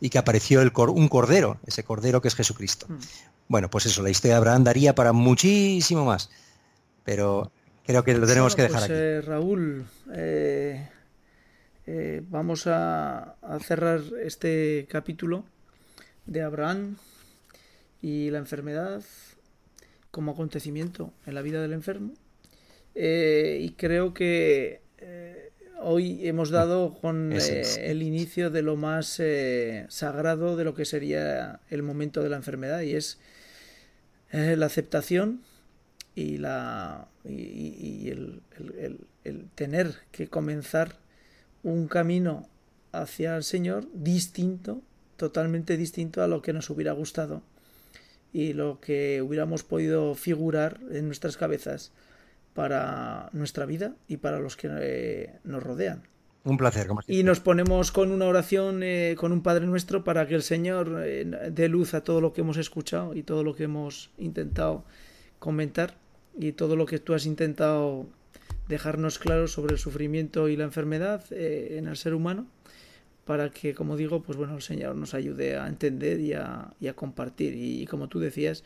y 0.00 0.10
que 0.10 0.18
apareció 0.18 0.60
el 0.60 0.72
un 0.76 1.08
cordero, 1.08 1.58
ese 1.66 1.82
cordero 1.82 2.20
que 2.20 2.28
es 2.28 2.34
Jesucristo. 2.34 2.86
Bueno, 3.48 3.70
pues 3.70 3.86
eso, 3.86 4.02
la 4.02 4.10
historia 4.10 4.34
de 4.34 4.38
Abraham 4.38 4.64
daría 4.64 4.94
para 4.94 5.12
muchísimo 5.12 6.04
más, 6.04 6.30
pero 7.04 7.52
creo 7.86 8.02
que 8.02 8.14
lo 8.14 8.26
tenemos 8.26 8.56
que 8.56 8.62
dejar 8.62 8.80
pues, 8.80 8.90
aquí. 8.90 8.92
Eh, 8.92 9.20
Raúl, 9.20 9.86
eh, 10.12 10.88
eh, 11.86 12.22
vamos 12.28 12.66
a, 12.66 13.36
cerrar 13.64 14.00
este 14.22 14.88
capítulo 14.90 15.44
de 16.26 16.42
Abraham 16.42 16.96
y 18.02 18.30
la 18.30 18.38
enfermedad 18.38 19.04
como 20.10 20.32
acontecimiento 20.32 21.12
en 21.24 21.34
la 21.34 21.42
vida 21.42 21.62
del 21.62 21.72
enfermo. 21.72 22.14
y 22.94 23.70
creo 23.76 24.12
que 24.12 24.80
hoy 25.80 26.26
hemos 26.26 26.50
dado 26.50 26.98
con 27.00 27.32
el 27.32 28.02
inicio 28.02 28.50
de 28.50 28.62
lo 28.62 28.74
más 28.74 29.20
sagrado 29.88 30.56
de 30.56 30.64
lo 30.64 30.74
que 30.74 30.84
sería 30.84 31.60
el 31.70 31.84
momento 31.84 32.22
de 32.22 32.30
la 32.30 32.36
enfermedad 32.36 32.80
y 32.80 32.94
es 32.94 33.20
la 34.36 34.66
aceptación 34.66 35.42
y, 36.14 36.38
la, 36.38 37.08
y, 37.24 38.08
el, 38.10 38.42
tener 39.54 39.94
que 40.12 40.28
comenzar 40.28 40.98
un 41.62 41.88
camino 41.88 42.48
hacia 42.92 43.36
el 43.36 43.44
Señor 43.44 43.86
distinto, 43.92 44.82
totalmente 45.16 45.76
distinto 45.76 46.22
a 46.22 46.28
lo 46.28 46.42
que 46.42 46.52
nos 46.52 46.70
hubiera 46.70 46.92
gustado 46.92 47.42
y 48.32 48.52
lo 48.52 48.80
que 48.80 49.22
hubiéramos 49.22 49.62
podido 49.62 50.14
figurar 50.14 50.80
en 50.90 51.06
nuestras 51.06 51.36
cabezas 51.36 51.92
para 52.54 53.30
nuestra 53.32 53.66
vida 53.66 53.94
y 54.08 54.18
para 54.18 54.40
los 54.40 54.56
que 54.56 54.68
eh, 54.70 55.38
nos 55.44 55.62
rodean. 55.62 56.02
Un 56.46 56.58
placer. 56.58 56.86
y 57.08 57.24
nos 57.24 57.40
ponemos 57.40 57.90
con 57.90 58.12
una 58.12 58.26
oración, 58.26 58.84
eh, 58.84 59.16
con 59.18 59.32
un 59.32 59.42
Padre 59.42 59.66
Nuestro, 59.66 60.04
para 60.04 60.28
que 60.28 60.36
el 60.36 60.44
Señor 60.44 61.02
eh, 61.04 61.24
dé 61.50 61.68
luz 61.68 61.92
a 61.94 62.04
todo 62.04 62.20
lo 62.20 62.32
que 62.32 62.42
hemos 62.42 62.56
escuchado 62.56 63.14
y 63.14 63.24
todo 63.24 63.42
lo 63.42 63.56
que 63.56 63.64
hemos 63.64 64.10
intentado 64.16 64.84
comentar 65.40 65.96
y 66.38 66.52
todo 66.52 66.76
lo 66.76 66.86
que 66.86 67.00
tú 67.00 67.14
has 67.14 67.26
intentado 67.26 68.06
dejarnos 68.68 69.18
claro 69.18 69.48
sobre 69.48 69.72
el 69.72 69.80
sufrimiento 69.80 70.48
y 70.48 70.56
la 70.56 70.62
enfermedad 70.62 71.24
eh, 71.32 71.78
en 71.78 71.88
el 71.88 71.96
ser 71.96 72.14
humano, 72.14 72.46
para 73.24 73.50
que, 73.50 73.74
como 73.74 73.96
digo, 73.96 74.22
pues 74.22 74.38
bueno, 74.38 74.54
el 74.54 74.62
Señor 74.62 74.94
nos 74.94 75.14
ayude 75.14 75.56
a 75.56 75.66
entender 75.66 76.20
y 76.20 76.34
a, 76.34 76.76
compartir. 76.94 77.56
Y, 77.56 77.82
y, 77.82 77.86
como 77.86 78.06
tú 78.06 78.20
decías, 78.20 78.62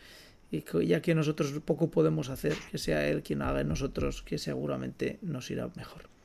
y 0.50 0.62
ya 0.86 1.00
que 1.00 1.14
nosotros 1.14 1.50
poco 1.64 1.90
podemos 1.90 2.28
hacer, 2.28 2.56
que 2.70 2.76
sea 2.76 3.08
Él 3.08 3.22
quien 3.22 3.40
haga 3.40 3.62
en 3.62 3.68
nosotros, 3.68 4.22
que 4.22 4.36
seguramente 4.36 5.18
nos 5.22 5.50
irá 5.50 5.70
mejor. 5.76 6.19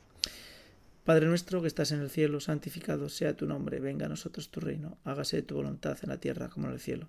Padre 1.06 1.28
nuestro 1.28 1.62
que 1.62 1.68
estás 1.68 1.92
en 1.92 2.00
el 2.00 2.10
cielo, 2.10 2.40
santificado 2.40 3.08
sea 3.08 3.36
tu 3.36 3.46
nombre, 3.46 3.78
venga 3.78 4.06
a 4.06 4.08
nosotros 4.08 4.50
tu 4.50 4.58
reino, 4.58 4.98
hágase 5.04 5.40
tu 5.40 5.54
voluntad 5.54 5.96
en 6.02 6.08
la 6.08 6.18
tierra 6.18 6.48
como 6.48 6.66
en 6.66 6.72
el 6.72 6.80
cielo. 6.80 7.08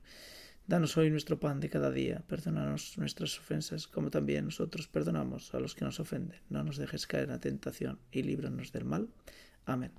Danos 0.67 0.95
hoy 0.97 1.09
nuestro 1.09 1.39
pan 1.39 1.59
de 1.59 1.71
cada 1.71 1.89
día, 1.89 2.21
perdónanos 2.27 2.95
nuestras 2.99 3.39
ofensas, 3.39 3.87
como 3.87 4.11
también 4.11 4.45
nosotros 4.45 4.87
perdonamos 4.87 5.51
a 5.55 5.59
los 5.59 5.73
que 5.73 5.83
nos 5.83 5.99
ofenden. 5.99 6.39
No 6.47 6.63
nos 6.63 6.77
dejes 6.77 7.07
caer 7.07 7.23
en 7.23 7.31
la 7.31 7.39
tentación 7.39 7.97
y 8.11 8.21
líbranos 8.21 8.71
del 8.71 8.85
mal. 8.85 9.07
Amén. 9.65 9.91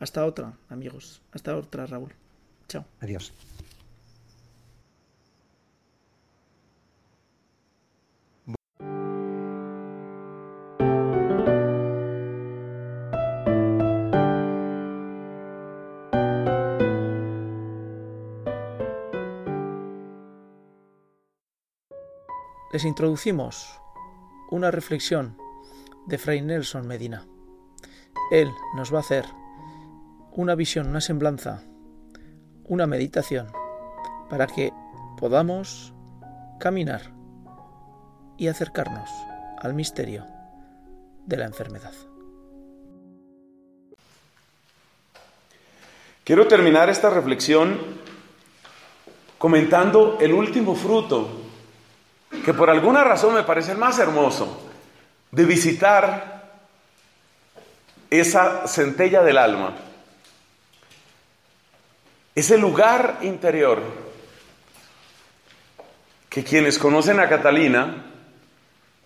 Hasta 0.00 0.26
otra, 0.26 0.58
amigos. 0.68 1.22
Hasta 1.32 1.56
otra, 1.56 1.86
Raúl. 1.86 2.12
Chao. 2.68 2.84
Adiós. 3.00 3.32
Les 22.74 22.84
introducimos 22.84 23.78
una 24.50 24.72
reflexión 24.72 25.38
de 26.06 26.18
Fray 26.18 26.42
Nelson 26.42 26.88
Medina. 26.88 27.24
Él 28.32 28.50
nos 28.74 28.92
va 28.92 28.96
a 28.96 29.02
hacer 29.02 29.24
una 30.32 30.56
visión, 30.56 30.88
una 30.88 31.00
semblanza, 31.00 31.62
una 32.64 32.88
meditación 32.88 33.46
para 34.28 34.48
que 34.48 34.72
podamos 35.16 35.94
caminar 36.58 37.12
y 38.38 38.48
acercarnos 38.48 39.08
al 39.60 39.72
misterio 39.72 40.26
de 41.26 41.36
la 41.36 41.44
enfermedad. 41.44 41.94
Quiero 46.24 46.48
terminar 46.48 46.90
esta 46.90 47.08
reflexión 47.08 47.78
comentando 49.38 50.18
el 50.20 50.32
último 50.32 50.74
fruto 50.74 51.43
que 52.42 52.54
por 52.54 52.70
alguna 52.70 53.04
razón 53.04 53.34
me 53.34 53.42
parece 53.42 53.72
el 53.72 53.78
más 53.78 53.98
hermoso 53.98 54.70
de 55.30 55.44
visitar 55.44 56.52
esa 58.10 58.66
centella 58.66 59.22
del 59.22 59.38
alma, 59.38 59.74
ese 62.34 62.58
lugar 62.58 63.18
interior 63.22 63.80
que 66.28 66.42
quienes 66.44 66.78
conocen 66.78 67.20
a 67.20 67.28
Catalina 67.28 68.06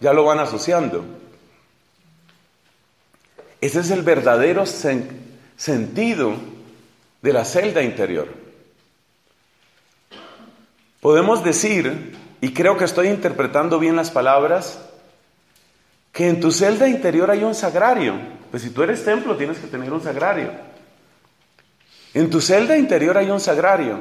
ya 0.00 0.12
lo 0.12 0.24
van 0.24 0.38
asociando. 0.38 1.04
Ese 3.60 3.80
es 3.80 3.90
el 3.90 4.02
verdadero 4.02 4.64
sentido 4.66 6.34
de 7.20 7.32
la 7.32 7.44
celda 7.44 7.82
interior. 7.82 8.28
Podemos 11.00 11.44
decir 11.44 12.17
y 12.40 12.52
creo 12.52 12.76
que 12.76 12.84
estoy 12.84 13.08
interpretando 13.08 13.78
bien 13.78 13.96
las 13.96 14.10
palabras, 14.10 14.78
que 16.12 16.28
en 16.28 16.40
tu 16.40 16.52
celda 16.52 16.88
interior 16.88 17.30
hay 17.30 17.44
un 17.44 17.54
sagrario. 17.54 18.14
Pues 18.50 18.62
si 18.62 18.70
tú 18.70 18.82
eres 18.82 19.04
templo 19.04 19.36
tienes 19.36 19.58
que 19.58 19.66
tener 19.66 19.92
un 19.92 20.02
sagrario. 20.02 20.50
En 22.14 22.30
tu 22.30 22.40
celda 22.40 22.76
interior 22.76 23.18
hay 23.18 23.30
un 23.30 23.40
sagrario. 23.40 23.98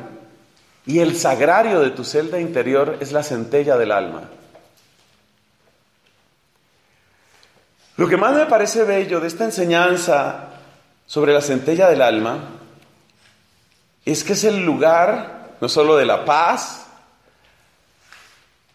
Y 0.86 1.00
el 1.00 1.16
sagrario 1.16 1.82
de 1.82 1.92
tu 1.92 2.04
celda 2.04 2.40
interior 2.40 2.98
es 3.02 3.12
la 3.12 3.24
centella 3.24 3.78
del 3.78 3.92
alma. 3.92 4.30
Lo 7.98 8.08
que 8.08 8.16
más 8.16 8.36
me 8.36 8.46
parece 8.46 8.84
bello 8.84 9.20
de 9.20 9.28
esta 9.28 9.44
enseñanza 9.44 10.50
sobre 11.06 11.34
la 11.34 11.42
centella 11.42 11.90
del 11.90 12.02
alma 12.02 12.38
es 14.06 14.24
que 14.24 14.34
es 14.34 14.44
el 14.44 14.64
lugar 14.64 15.56
no 15.60 15.68
solo 15.68 15.98
de 15.98 16.06
la 16.06 16.24
paz, 16.24 16.87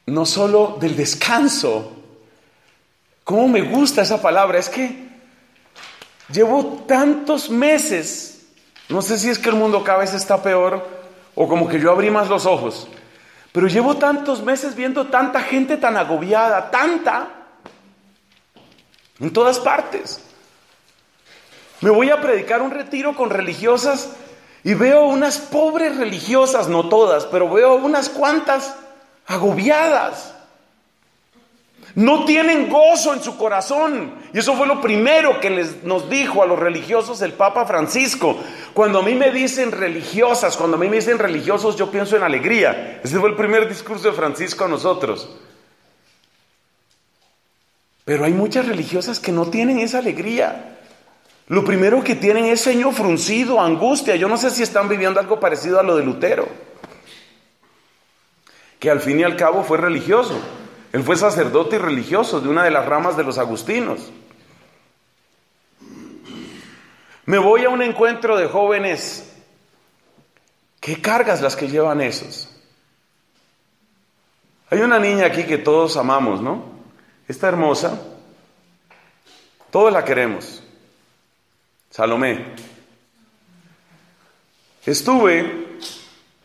no 0.06 0.26
solo 0.26 0.76
del 0.80 0.96
descanso. 0.96 1.92
¿Cómo 3.24 3.48
me 3.48 3.62
gusta 3.62 4.02
esa 4.02 4.20
palabra? 4.20 4.58
Es 4.58 4.68
que 4.68 5.08
llevo 6.32 6.84
tantos 6.86 7.50
meses, 7.50 8.46
no 8.88 9.02
sé 9.02 9.18
si 9.18 9.30
es 9.30 9.38
que 9.38 9.50
el 9.50 9.56
mundo 9.56 9.84
cada 9.84 9.98
vez 9.98 10.14
está 10.14 10.42
peor 10.42 10.86
o 11.34 11.48
como 11.48 11.68
que 11.68 11.80
yo 11.80 11.90
abrí 11.90 12.10
más 12.10 12.28
los 12.28 12.46
ojos, 12.46 12.88
pero 13.52 13.68
llevo 13.68 13.96
tantos 13.96 14.42
meses 14.42 14.74
viendo 14.74 15.06
tanta 15.06 15.40
gente 15.40 15.76
tan 15.76 15.96
agobiada, 15.96 16.70
tanta, 16.70 17.28
en 19.20 19.32
todas 19.32 19.58
partes. 19.60 20.20
Me 21.80 21.90
voy 21.90 22.10
a 22.10 22.20
predicar 22.20 22.62
un 22.62 22.70
retiro 22.70 23.14
con 23.14 23.30
religiosas 23.30 24.10
y 24.64 24.74
veo 24.74 25.04
unas 25.04 25.38
pobres 25.38 25.96
religiosas, 25.96 26.68
no 26.68 26.88
todas, 26.88 27.26
pero 27.26 27.50
veo 27.50 27.74
unas 27.74 28.08
cuantas 28.08 28.76
agobiadas. 29.26 30.35
No 31.94 32.24
tienen 32.24 32.70
gozo 32.70 33.12
en 33.12 33.22
su 33.22 33.37
corazón. 33.37 34.14
Y 34.32 34.38
eso 34.38 34.54
fue 34.54 34.66
lo 34.66 34.80
primero 34.80 35.40
que 35.40 35.50
les, 35.50 35.82
nos 35.85 36.08
dijo 36.08 36.42
a 36.42 36.46
los 36.46 36.58
religiosos 36.58 37.20
el 37.20 37.35
Papa 37.35 37.66
Francisco. 37.66 38.38
Cuando 38.72 39.00
a 39.00 39.02
mí 39.02 39.14
me 39.14 39.30
dicen 39.30 39.72
religiosas, 39.72 40.56
cuando 40.56 40.76
a 40.76 40.80
mí 40.80 40.88
me 40.88 40.96
dicen 40.96 41.18
religiosos, 41.18 41.76
yo 41.76 41.90
pienso 41.90 42.16
en 42.16 42.22
alegría. 42.22 43.00
Ese 43.04 43.18
fue 43.18 43.28
el 43.28 43.37
primer 43.37 43.68
discurso 43.68 44.08
de 44.08 44.16
Francisco 44.16 44.64
a 44.64 44.68
nosotros. 44.68 45.28
Pero 48.04 48.24
hay 48.24 48.32
muchas 48.32 48.66
religiosas 48.66 49.20
que 49.20 49.32
no 49.32 49.46
tienen 49.46 49.78
esa 49.78 49.98
alegría. 49.98 50.78
Lo 51.48 51.64
primero 51.64 52.02
que 52.02 52.14
tienen 52.14 52.46
es 52.46 52.62
ceño 52.62 52.92
fruncido, 52.92 53.61
angustia. 53.61 54.16
Yo 54.16 54.28
no 54.28 54.37
sé 54.37 54.50
si 54.50 54.62
están 54.62 54.88
viviendo 54.88 55.20
algo 55.20 55.38
parecido 55.38 55.78
a 55.78 55.82
lo 55.82 55.96
de 55.96 56.04
Lutero, 56.04 56.48
que 58.82 58.90
al 58.90 58.98
fin 58.98 59.20
y 59.20 59.22
al 59.22 59.36
cabo 59.36 59.62
fue 59.62 59.78
religioso. 59.78 60.36
Él 60.92 61.04
fue 61.04 61.16
sacerdote 61.16 61.76
y 61.76 61.78
religioso 61.78 62.40
de 62.40 62.48
una 62.48 62.64
de 62.64 62.72
las 62.72 62.84
ramas 62.84 63.16
de 63.16 63.22
los 63.22 63.38
agustinos. 63.38 64.10
Me 67.24 67.38
voy 67.38 67.64
a 67.64 67.68
un 67.68 67.80
encuentro 67.80 68.36
de 68.36 68.48
jóvenes. 68.48 69.36
¿Qué 70.80 71.00
cargas 71.00 71.40
las 71.40 71.54
que 71.54 71.68
llevan 71.68 72.00
esos? 72.00 72.50
Hay 74.68 74.80
una 74.80 74.98
niña 74.98 75.26
aquí 75.26 75.44
que 75.44 75.58
todos 75.58 75.96
amamos, 75.96 76.42
¿no? 76.42 76.64
Esta 77.28 77.46
hermosa. 77.46 78.02
Todos 79.70 79.92
la 79.92 80.04
queremos. 80.04 80.60
Salomé. 81.88 82.46
Estuve 84.84 85.78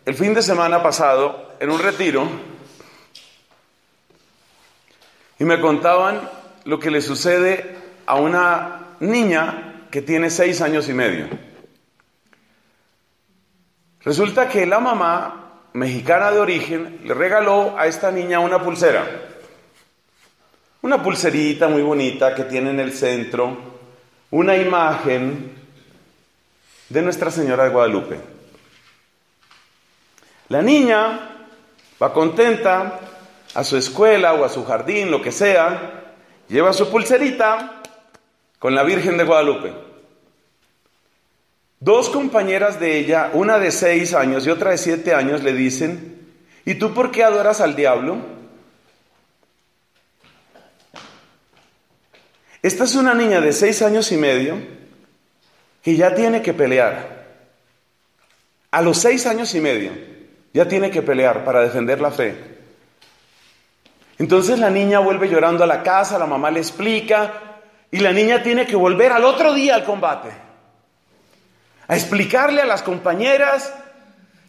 el 0.05 0.13
fin 0.13 0.35
de 0.35 0.43
semana 0.43 0.83
pasado 0.83 1.46
en 1.59 1.69
un 1.71 1.79
retiro 1.79 2.27
y 5.39 5.43
me 5.43 5.59
contaban 5.59 6.29
lo 6.65 6.79
que 6.79 6.91
le 6.91 7.01
sucede 7.01 7.77
a 8.05 8.15
una 8.15 8.95
niña 8.99 9.87
que 9.91 10.01
tiene 10.01 10.29
seis 10.29 10.61
años 10.61 10.89
y 10.89 10.93
medio. 10.93 11.27
Resulta 14.01 14.47
que 14.47 14.65
la 14.65 14.79
mamá, 14.79 15.61
mexicana 15.73 16.31
de 16.31 16.39
origen, 16.39 17.01
le 17.03 17.13
regaló 17.13 17.77
a 17.77 17.87
esta 17.87 18.11
niña 18.11 18.39
una 18.39 18.61
pulsera. 18.61 19.05
Una 20.81 21.03
pulserita 21.03 21.67
muy 21.67 21.81
bonita 21.81 22.33
que 22.33 22.43
tiene 22.43 22.69
en 22.69 22.79
el 22.79 22.93
centro 22.93 23.75
una 24.31 24.57
imagen 24.57 25.51
de 26.89 27.01
Nuestra 27.01 27.31
Señora 27.31 27.65
de 27.65 27.69
Guadalupe. 27.69 28.19
La 30.49 30.61
niña 30.61 31.36
va 32.01 32.13
contenta, 32.13 32.99
a 33.53 33.63
su 33.63 33.77
escuela 33.77 34.33
o 34.33 34.45
a 34.45 34.49
su 34.49 34.63
jardín, 34.65 35.09
lo 35.09 35.21
que 35.21 35.31
sea, 35.31 36.13
lleva 36.47 36.73
su 36.73 36.89
pulserita 36.89 37.81
con 38.59 38.75
la 38.75 38.83
Virgen 38.83 39.17
de 39.17 39.23
Guadalupe. 39.23 39.73
Dos 41.79 42.09
compañeras 42.09 42.79
de 42.79 42.97
ella, 42.97 43.31
una 43.33 43.59
de 43.59 43.71
seis 43.71 44.13
años 44.13 44.45
y 44.45 44.49
otra 44.49 44.71
de 44.71 44.77
siete 44.77 45.13
años, 45.13 45.43
le 45.43 45.53
dicen, 45.53 46.27
¿y 46.65 46.75
tú 46.75 46.93
por 46.93 47.11
qué 47.11 47.23
adoras 47.23 47.61
al 47.61 47.75
diablo? 47.75 48.17
Esta 52.61 52.83
es 52.83 52.95
una 52.95 53.13
niña 53.13 53.39
de 53.39 53.53
seis 53.53 53.81
años 53.81 54.11
y 54.11 54.17
medio 54.17 54.57
que 55.83 55.95
ya 55.95 56.13
tiene 56.13 56.41
que 56.41 56.53
pelear. 56.53 57.25
A 58.71 58.81
los 58.81 58.97
seis 58.97 59.25
años 59.25 59.55
y 59.55 59.61
medio 59.61 60.16
ya 60.57 60.67
tiene 60.67 60.89
que 60.89 61.03
pelear 61.03 61.43
para 61.43 61.61
defender 61.61 62.01
la 62.01 62.09
fe. 62.09 62.35
Entonces 64.17 64.57
la 64.57 64.71
niña 64.71 64.97
vuelve 64.97 65.29
llorando 65.29 65.63
a 65.63 65.67
la 65.67 65.83
casa, 65.83 66.17
la 66.17 66.25
mamá 66.25 66.49
le 66.49 66.59
explica 66.59 67.59
y 67.91 67.99
la 67.99 68.11
niña 68.11 68.41
tiene 68.41 68.65
que 68.65 68.75
volver 68.75 69.11
al 69.11 69.23
otro 69.23 69.53
día 69.53 69.75
al 69.75 69.83
combate. 69.83 70.29
A 71.87 71.95
explicarle 71.95 72.63
a 72.63 72.65
las 72.65 72.81
compañeras 72.81 73.71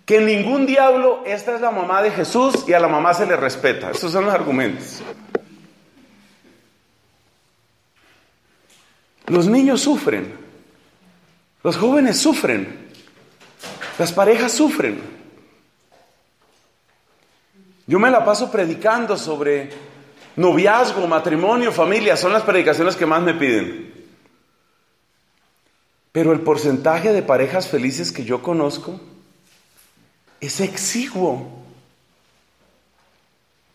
que 0.07 0.23
ningún 0.23 0.65
diablo, 0.65 1.25
esta 1.27 1.55
es 1.55 1.61
la 1.61 1.73
mamá 1.73 2.01
de 2.01 2.11
Jesús 2.11 2.65
y 2.67 2.73
a 2.73 2.81
la 2.81 2.89
mamá 2.89 3.13
se 3.13 3.27
le 3.27 3.37
respeta. 3.37 3.91
Estos 3.91 4.11
son 4.11 4.25
los 4.25 4.33
argumentos. 4.33 5.03
Los 9.27 9.47
niños 9.47 9.83
sufren, 9.83 10.35
los 11.63 11.77
jóvenes 11.77 12.19
sufren, 12.19 12.89
las 13.99 14.11
parejas 14.11 14.53
sufren. 14.53 15.18
Yo 17.89 17.99
me 17.99 18.11
la 18.11 18.23
paso 18.23 18.51
predicando 18.51 19.17
sobre 19.17 19.71
noviazgo, 20.37 21.07
matrimonio, 21.07 21.73
familia, 21.73 22.19
son 22.19 22.35
las 22.35 22.43
predicaciones 22.43 22.95
que 22.95 23.07
más 23.07 23.23
me 23.23 23.33
piden. 23.33 24.07
Pero 26.13 26.33
el 26.33 26.41
porcentaje 26.41 27.15
de 27.15 27.23
parejas 27.23 27.67
felices 27.67 28.13
que 28.13 28.27
yo 28.27 28.43
conozco 28.43 29.01
es 30.39 30.61
exiguo. 30.61 31.65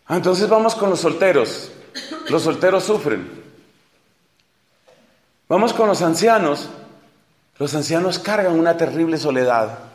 Ah, 0.06 0.16
entonces 0.16 0.48
vamos 0.48 0.76
con 0.76 0.90
los 0.90 1.00
solteros. 1.00 1.72
Los 2.28 2.42
solteros 2.42 2.84
sufren. 2.84 3.28
Vamos 5.48 5.72
con 5.72 5.88
los 5.88 6.02
ancianos. 6.02 6.68
Los 7.58 7.74
ancianos 7.74 8.20
cargan 8.20 8.58
una 8.58 8.76
terrible 8.76 9.18
soledad. 9.18 9.93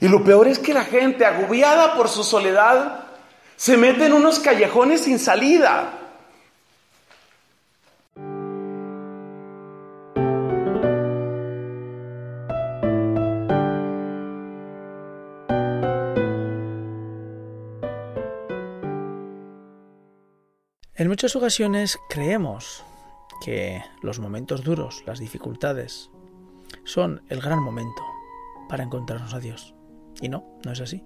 Y 0.00 0.08
lo 0.08 0.22
peor 0.22 0.48
es 0.48 0.58
que 0.58 0.74
la 0.74 0.84
gente, 0.84 1.24
agobiada 1.24 1.94
por 1.94 2.08
su 2.08 2.22
soledad, 2.22 3.06
se 3.56 3.76
mete 3.76 4.06
en 4.06 4.12
unos 4.12 4.38
callejones 4.38 5.02
sin 5.02 5.18
salida. 5.18 6.02
En 20.98 21.08
muchas 21.08 21.36
ocasiones 21.36 21.98
creemos 22.08 22.82
que 23.44 23.82
los 24.00 24.18
momentos 24.18 24.64
duros, 24.64 25.02
las 25.06 25.18
dificultades, 25.18 26.10
son 26.84 27.22
el 27.28 27.40
gran 27.40 27.62
momento 27.62 28.02
para 28.68 28.82
encontrarnos 28.82 29.34
a 29.34 29.40
Dios. 29.40 29.75
Y 30.20 30.28
no, 30.28 30.58
no 30.64 30.72
es 30.72 30.80
así. 30.80 31.04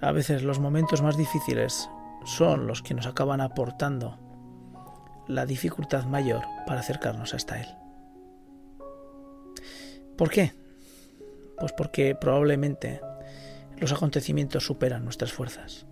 A 0.00 0.12
veces 0.12 0.42
los 0.42 0.60
momentos 0.60 1.02
más 1.02 1.16
difíciles 1.16 1.88
son 2.24 2.66
los 2.66 2.82
que 2.82 2.94
nos 2.94 3.06
acaban 3.06 3.40
aportando 3.40 4.18
la 5.26 5.44
dificultad 5.44 6.04
mayor 6.04 6.42
para 6.66 6.80
acercarnos 6.80 7.34
hasta 7.34 7.60
Él. 7.60 7.68
¿Por 10.16 10.30
qué? 10.30 10.52
Pues 11.58 11.72
porque 11.72 12.14
probablemente 12.14 13.00
los 13.76 13.92
acontecimientos 13.92 14.64
superan 14.64 15.04
nuestras 15.04 15.32
fuerzas 15.32 15.86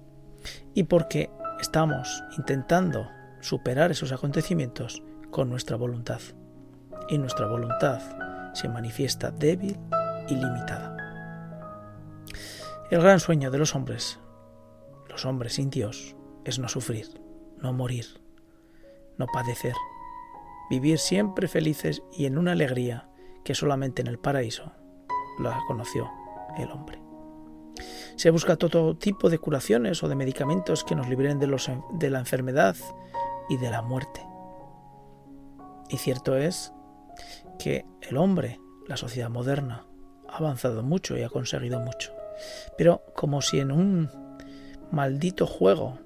y 0.75 0.85
porque 0.85 1.31
estamos 1.61 2.23
intentando 2.37 3.09
superar 3.41 3.91
esos 3.91 4.13
acontecimientos 4.13 5.03
con 5.31 5.49
nuestra 5.49 5.77
voluntad 5.77 6.21
y 7.09 7.19
nuestra 7.19 7.47
voluntad 7.47 8.01
se 8.55 8.69
manifiesta 8.69 9.31
débil 9.31 9.79
y 10.29 10.35
limitada. 10.35 10.96
El 12.89 13.03
gran 13.03 13.19
sueño 13.19 13.51
de 13.51 13.59
los 13.59 13.75
hombres, 13.75 14.21
los 15.09 15.25
hombres 15.25 15.55
sin 15.55 15.71
Dios, 15.71 16.15
es 16.45 16.61
no 16.61 16.69
sufrir, 16.69 17.21
no 17.59 17.73
morir, 17.73 18.07
no 19.19 19.27
padecer, 19.27 19.75
vivir 20.71 21.01
siempre 21.01 21.49
felices 21.49 22.05
y 22.13 22.27
en 22.27 22.39
una 22.39 22.53
alegría 22.53 23.09
que 23.43 23.57
solamente 23.57 24.03
en 24.03 24.07
el 24.07 24.21
paraíso 24.21 24.73
la 25.41 25.61
conoció 25.67 26.09
el 26.59 26.71
hombre. 26.71 27.03
Se 28.15 28.31
busca 28.31 28.55
todo 28.55 28.97
tipo 28.97 29.31
de 29.31 29.39
curaciones 29.41 30.05
o 30.05 30.09
de 30.09 30.15
medicamentos 30.15 30.85
que 30.85 30.95
nos 30.95 31.09
los, 31.09 31.71
de 31.95 32.11
la 32.11 32.21
enfermedad 32.21 32.77
y 33.49 33.57
de 33.57 33.69
la 33.69 33.83
muerte. 33.83 34.25
Y 35.89 35.97
cierto 35.97 36.37
es 36.37 36.73
que 37.59 37.85
el 38.03 38.17
hombre, 38.17 38.61
la 38.87 38.97
sociedad 38.97 39.29
moderna, 39.29 39.89
ha 40.29 40.37
avanzado 40.37 40.85
mucho 40.85 41.17
y 41.19 41.25
ha 41.25 41.29
conseguido 41.29 41.81
mucho. 41.81 42.16
Pero 42.77 43.03
como 43.15 43.43
si 43.43 43.61
en 43.61 43.73
un 43.73 44.11
maldito 44.91 45.47
juego 45.47 45.99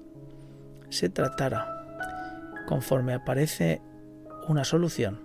se 0.89 1.09
tratara, 1.09 1.85
conforme 2.67 3.13
aparece 3.13 3.81
una 4.47 4.63
solución, 4.63 5.21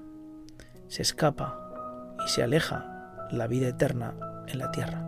se 0.89 1.03
escapa 1.03 2.15
y 2.25 2.29
se 2.29 2.43
aleja 2.43 3.29
la 3.31 3.47
vida 3.47 3.69
eterna 3.69 4.15
en 4.47 4.59
la 4.59 4.71
tierra. 4.71 5.03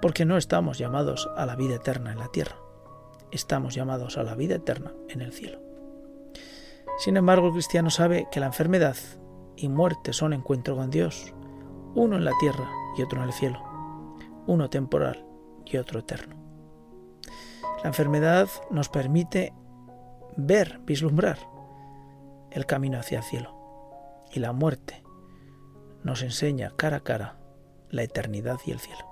Porque 0.00 0.24
no 0.24 0.36
estamos 0.36 0.78
llamados 0.78 1.28
a 1.36 1.46
la 1.46 1.56
vida 1.56 1.76
eterna 1.76 2.12
en 2.12 2.18
la 2.18 2.28
tierra, 2.28 2.56
estamos 3.32 3.74
llamados 3.74 4.18
a 4.18 4.22
la 4.22 4.34
vida 4.34 4.56
eterna 4.56 4.92
en 5.08 5.22
el 5.22 5.32
cielo. 5.32 5.60
Sin 6.98 7.16
embargo, 7.16 7.48
el 7.48 7.52
cristiano 7.52 7.90
sabe 7.90 8.28
que 8.30 8.40
la 8.40 8.46
enfermedad 8.46 8.96
y 9.56 9.68
muerte 9.68 10.12
son 10.12 10.32
encuentro 10.32 10.76
con 10.76 10.90
Dios, 10.90 11.34
uno 11.94 12.16
en 12.16 12.24
la 12.24 12.32
tierra 12.40 12.70
y 12.96 13.02
otro 13.02 13.20
en 13.20 13.28
el 13.28 13.32
cielo 13.32 13.65
uno 14.46 14.70
temporal 14.70 15.24
y 15.64 15.76
otro 15.76 16.00
eterno. 16.00 16.36
La 17.82 17.88
enfermedad 17.88 18.48
nos 18.70 18.88
permite 18.88 19.52
ver, 20.36 20.80
vislumbrar 20.84 21.38
el 22.50 22.66
camino 22.66 22.98
hacia 22.98 23.18
el 23.18 23.24
cielo. 23.24 23.54
Y 24.32 24.40
la 24.40 24.52
muerte 24.52 25.02
nos 26.02 26.22
enseña 26.22 26.72
cara 26.76 26.98
a 26.98 27.00
cara 27.00 27.38
la 27.90 28.02
eternidad 28.02 28.58
y 28.66 28.72
el 28.72 28.80
cielo. 28.80 29.04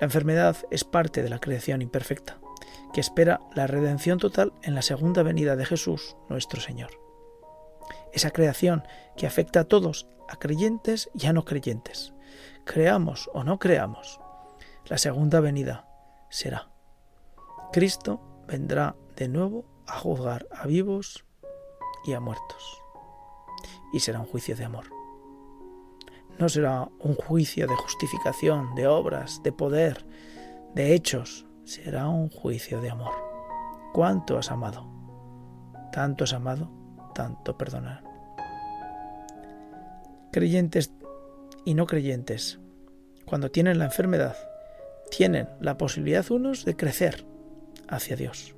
La 0.00 0.06
enfermedad 0.06 0.56
es 0.70 0.84
parte 0.84 1.22
de 1.22 1.30
la 1.30 1.38
creación 1.38 1.82
imperfecta, 1.82 2.40
que 2.92 3.00
espera 3.00 3.40
la 3.54 3.66
redención 3.66 4.18
total 4.18 4.52
en 4.62 4.74
la 4.74 4.82
segunda 4.82 5.22
venida 5.22 5.56
de 5.56 5.64
Jesús, 5.64 6.16
nuestro 6.28 6.60
Señor. 6.60 6.90
Esa 8.12 8.30
creación 8.30 8.82
que 9.16 9.26
afecta 9.26 9.60
a 9.60 9.64
todos, 9.64 10.08
a 10.28 10.36
creyentes 10.36 11.10
y 11.14 11.26
a 11.26 11.32
no 11.32 11.44
creyentes. 11.44 12.11
Creamos 12.64 13.28
o 13.34 13.42
no 13.44 13.58
creamos, 13.58 14.20
la 14.86 14.98
segunda 14.98 15.40
venida 15.40 15.86
será. 16.30 16.70
Cristo 17.72 18.20
vendrá 18.46 18.96
de 19.16 19.28
nuevo 19.28 19.64
a 19.86 19.98
juzgar 19.98 20.46
a 20.52 20.66
vivos 20.66 21.24
y 22.04 22.12
a 22.12 22.20
muertos. 22.20 22.82
Y 23.92 24.00
será 24.00 24.20
un 24.20 24.26
juicio 24.26 24.56
de 24.56 24.64
amor. 24.64 24.84
No 26.38 26.48
será 26.48 26.88
un 27.00 27.14
juicio 27.14 27.66
de 27.66 27.74
justificación, 27.74 28.74
de 28.74 28.86
obras, 28.86 29.42
de 29.42 29.52
poder, 29.52 30.06
de 30.74 30.94
hechos. 30.94 31.46
Será 31.64 32.08
un 32.08 32.30
juicio 32.30 32.80
de 32.80 32.90
amor. 32.90 33.12
¿Cuánto 33.92 34.38
has 34.38 34.50
amado? 34.50 34.86
Tanto 35.92 36.24
has 36.24 36.32
amado, 36.32 36.70
tanto 37.14 37.58
perdonar. 37.58 38.02
Creyentes 40.32 40.92
y 41.64 41.74
no 41.74 41.86
creyentes, 41.86 42.58
cuando 43.24 43.50
tienen 43.50 43.78
la 43.78 43.86
enfermedad, 43.86 44.36
tienen 45.10 45.48
la 45.60 45.78
posibilidad 45.78 46.28
unos 46.30 46.64
de 46.64 46.76
crecer 46.76 47.24
hacia 47.88 48.16
Dios 48.16 48.54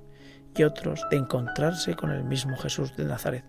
y 0.57 0.63
otros 0.63 1.05
de 1.11 1.17
encontrarse 1.17 1.95
con 1.95 2.11
el 2.11 2.25
mismo 2.25 2.57
Jesús 2.57 2.97
de 2.97 3.05
Nazaret. 3.05 3.45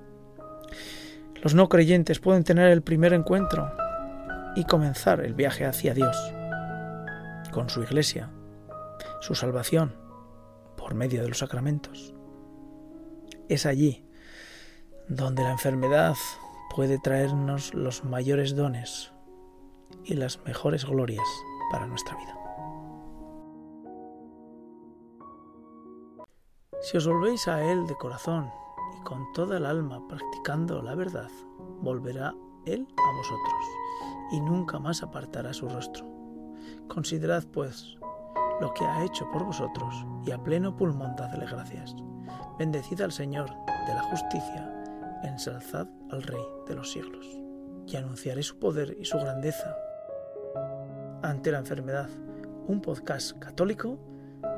Los 1.42 1.54
no 1.54 1.70
creyentes 1.70 2.20
pueden 2.20 2.44
tener 2.44 2.72
el 2.72 2.82
primer 2.82 3.14
encuentro 3.14 3.72
y 4.56 4.64
comenzar 4.64 5.22
el 5.22 5.34
viaje 5.34 5.66
hacia 5.66 5.94
Dios 5.94 6.18
con 7.52 7.70
su 7.70 7.84
iglesia, 7.84 8.32
su 9.22 9.36
salvación 9.36 9.96
por 10.76 10.96
medio 10.96 11.22
de 11.22 11.30
los 11.30 11.40
sacramentos. 11.40 12.14
Es 13.48 13.66
allí 13.66 14.06
donde 15.08 15.44
la 15.44 15.52
enfermedad 15.52 16.16
puede 16.76 16.98
traernos 17.00 17.74
los 17.74 18.04
mayores 18.04 18.56
dones 18.56 19.15
y 20.04 20.14
las 20.16 20.44
mejores 20.46 20.86
glorias 20.86 21.28
para 21.72 21.88
nuestra 21.88 22.16
vida. 22.18 22.38
Si 26.82 26.98
os 26.98 27.08
volvéis 27.08 27.48
a 27.48 27.64
Él 27.64 27.88
de 27.88 27.96
corazón 27.96 28.52
y 29.00 29.04
con 29.04 29.32
toda 29.34 29.58
el 29.58 29.66
alma 29.66 30.08
practicando 30.08 30.82
la 30.82 30.94
verdad, 30.94 31.32
volverá 31.82 32.36
Él 32.66 32.88
a 32.98 33.18
vosotros 33.18 33.66
y 34.32 34.40
nunca 34.40 34.80
más 34.80 35.02
apartará 35.02 35.54
su 35.54 35.68
rostro. 35.68 36.06
Considerad, 36.88 37.44
pues, 37.52 37.98
lo 38.62 38.74
que 38.74 38.86
ha 38.86 39.04
hecho 39.04 39.30
por 39.32 39.44
vosotros 39.44 40.06
y 40.26 40.32
a 40.32 40.42
pleno 40.42 40.76
pulmón 40.76 41.16
dadle 41.16 41.46
gracias. 41.46 41.96
Bendecid 42.58 43.02
al 43.02 43.12
Señor 43.12 43.50
de 43.88 43.94
la 43.94 44.04
justicia, 44.04 44.84
ensalzad 45.24 45.88
al 46.12 46.24
Rey 46.24 46.44
de 46.68 46.76
los 46.76 46.92
siglos. 46.92 47.26
Y 47.88 47.96
anunciaré 47.98 48.42
su 48.44 48.58
poder 48.58 48.96
y 49.00 49.06
su 49.06 49.18
grandeza 49.18 49.76
ante 51.30 51.52
la 51.52 51.60
enfermedad, 51.60 52.10
un 52.68 52.82
podcast 52.82 53.38
católico 53.40 53.98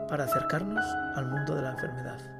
para 0.10 0.25
acercarnos 0.25 0.86
al 1.15 1.27
mundo 1.27 1.56
de 1.56 1.62
la 1.62 1.71
enfermedad. 1.71 2.37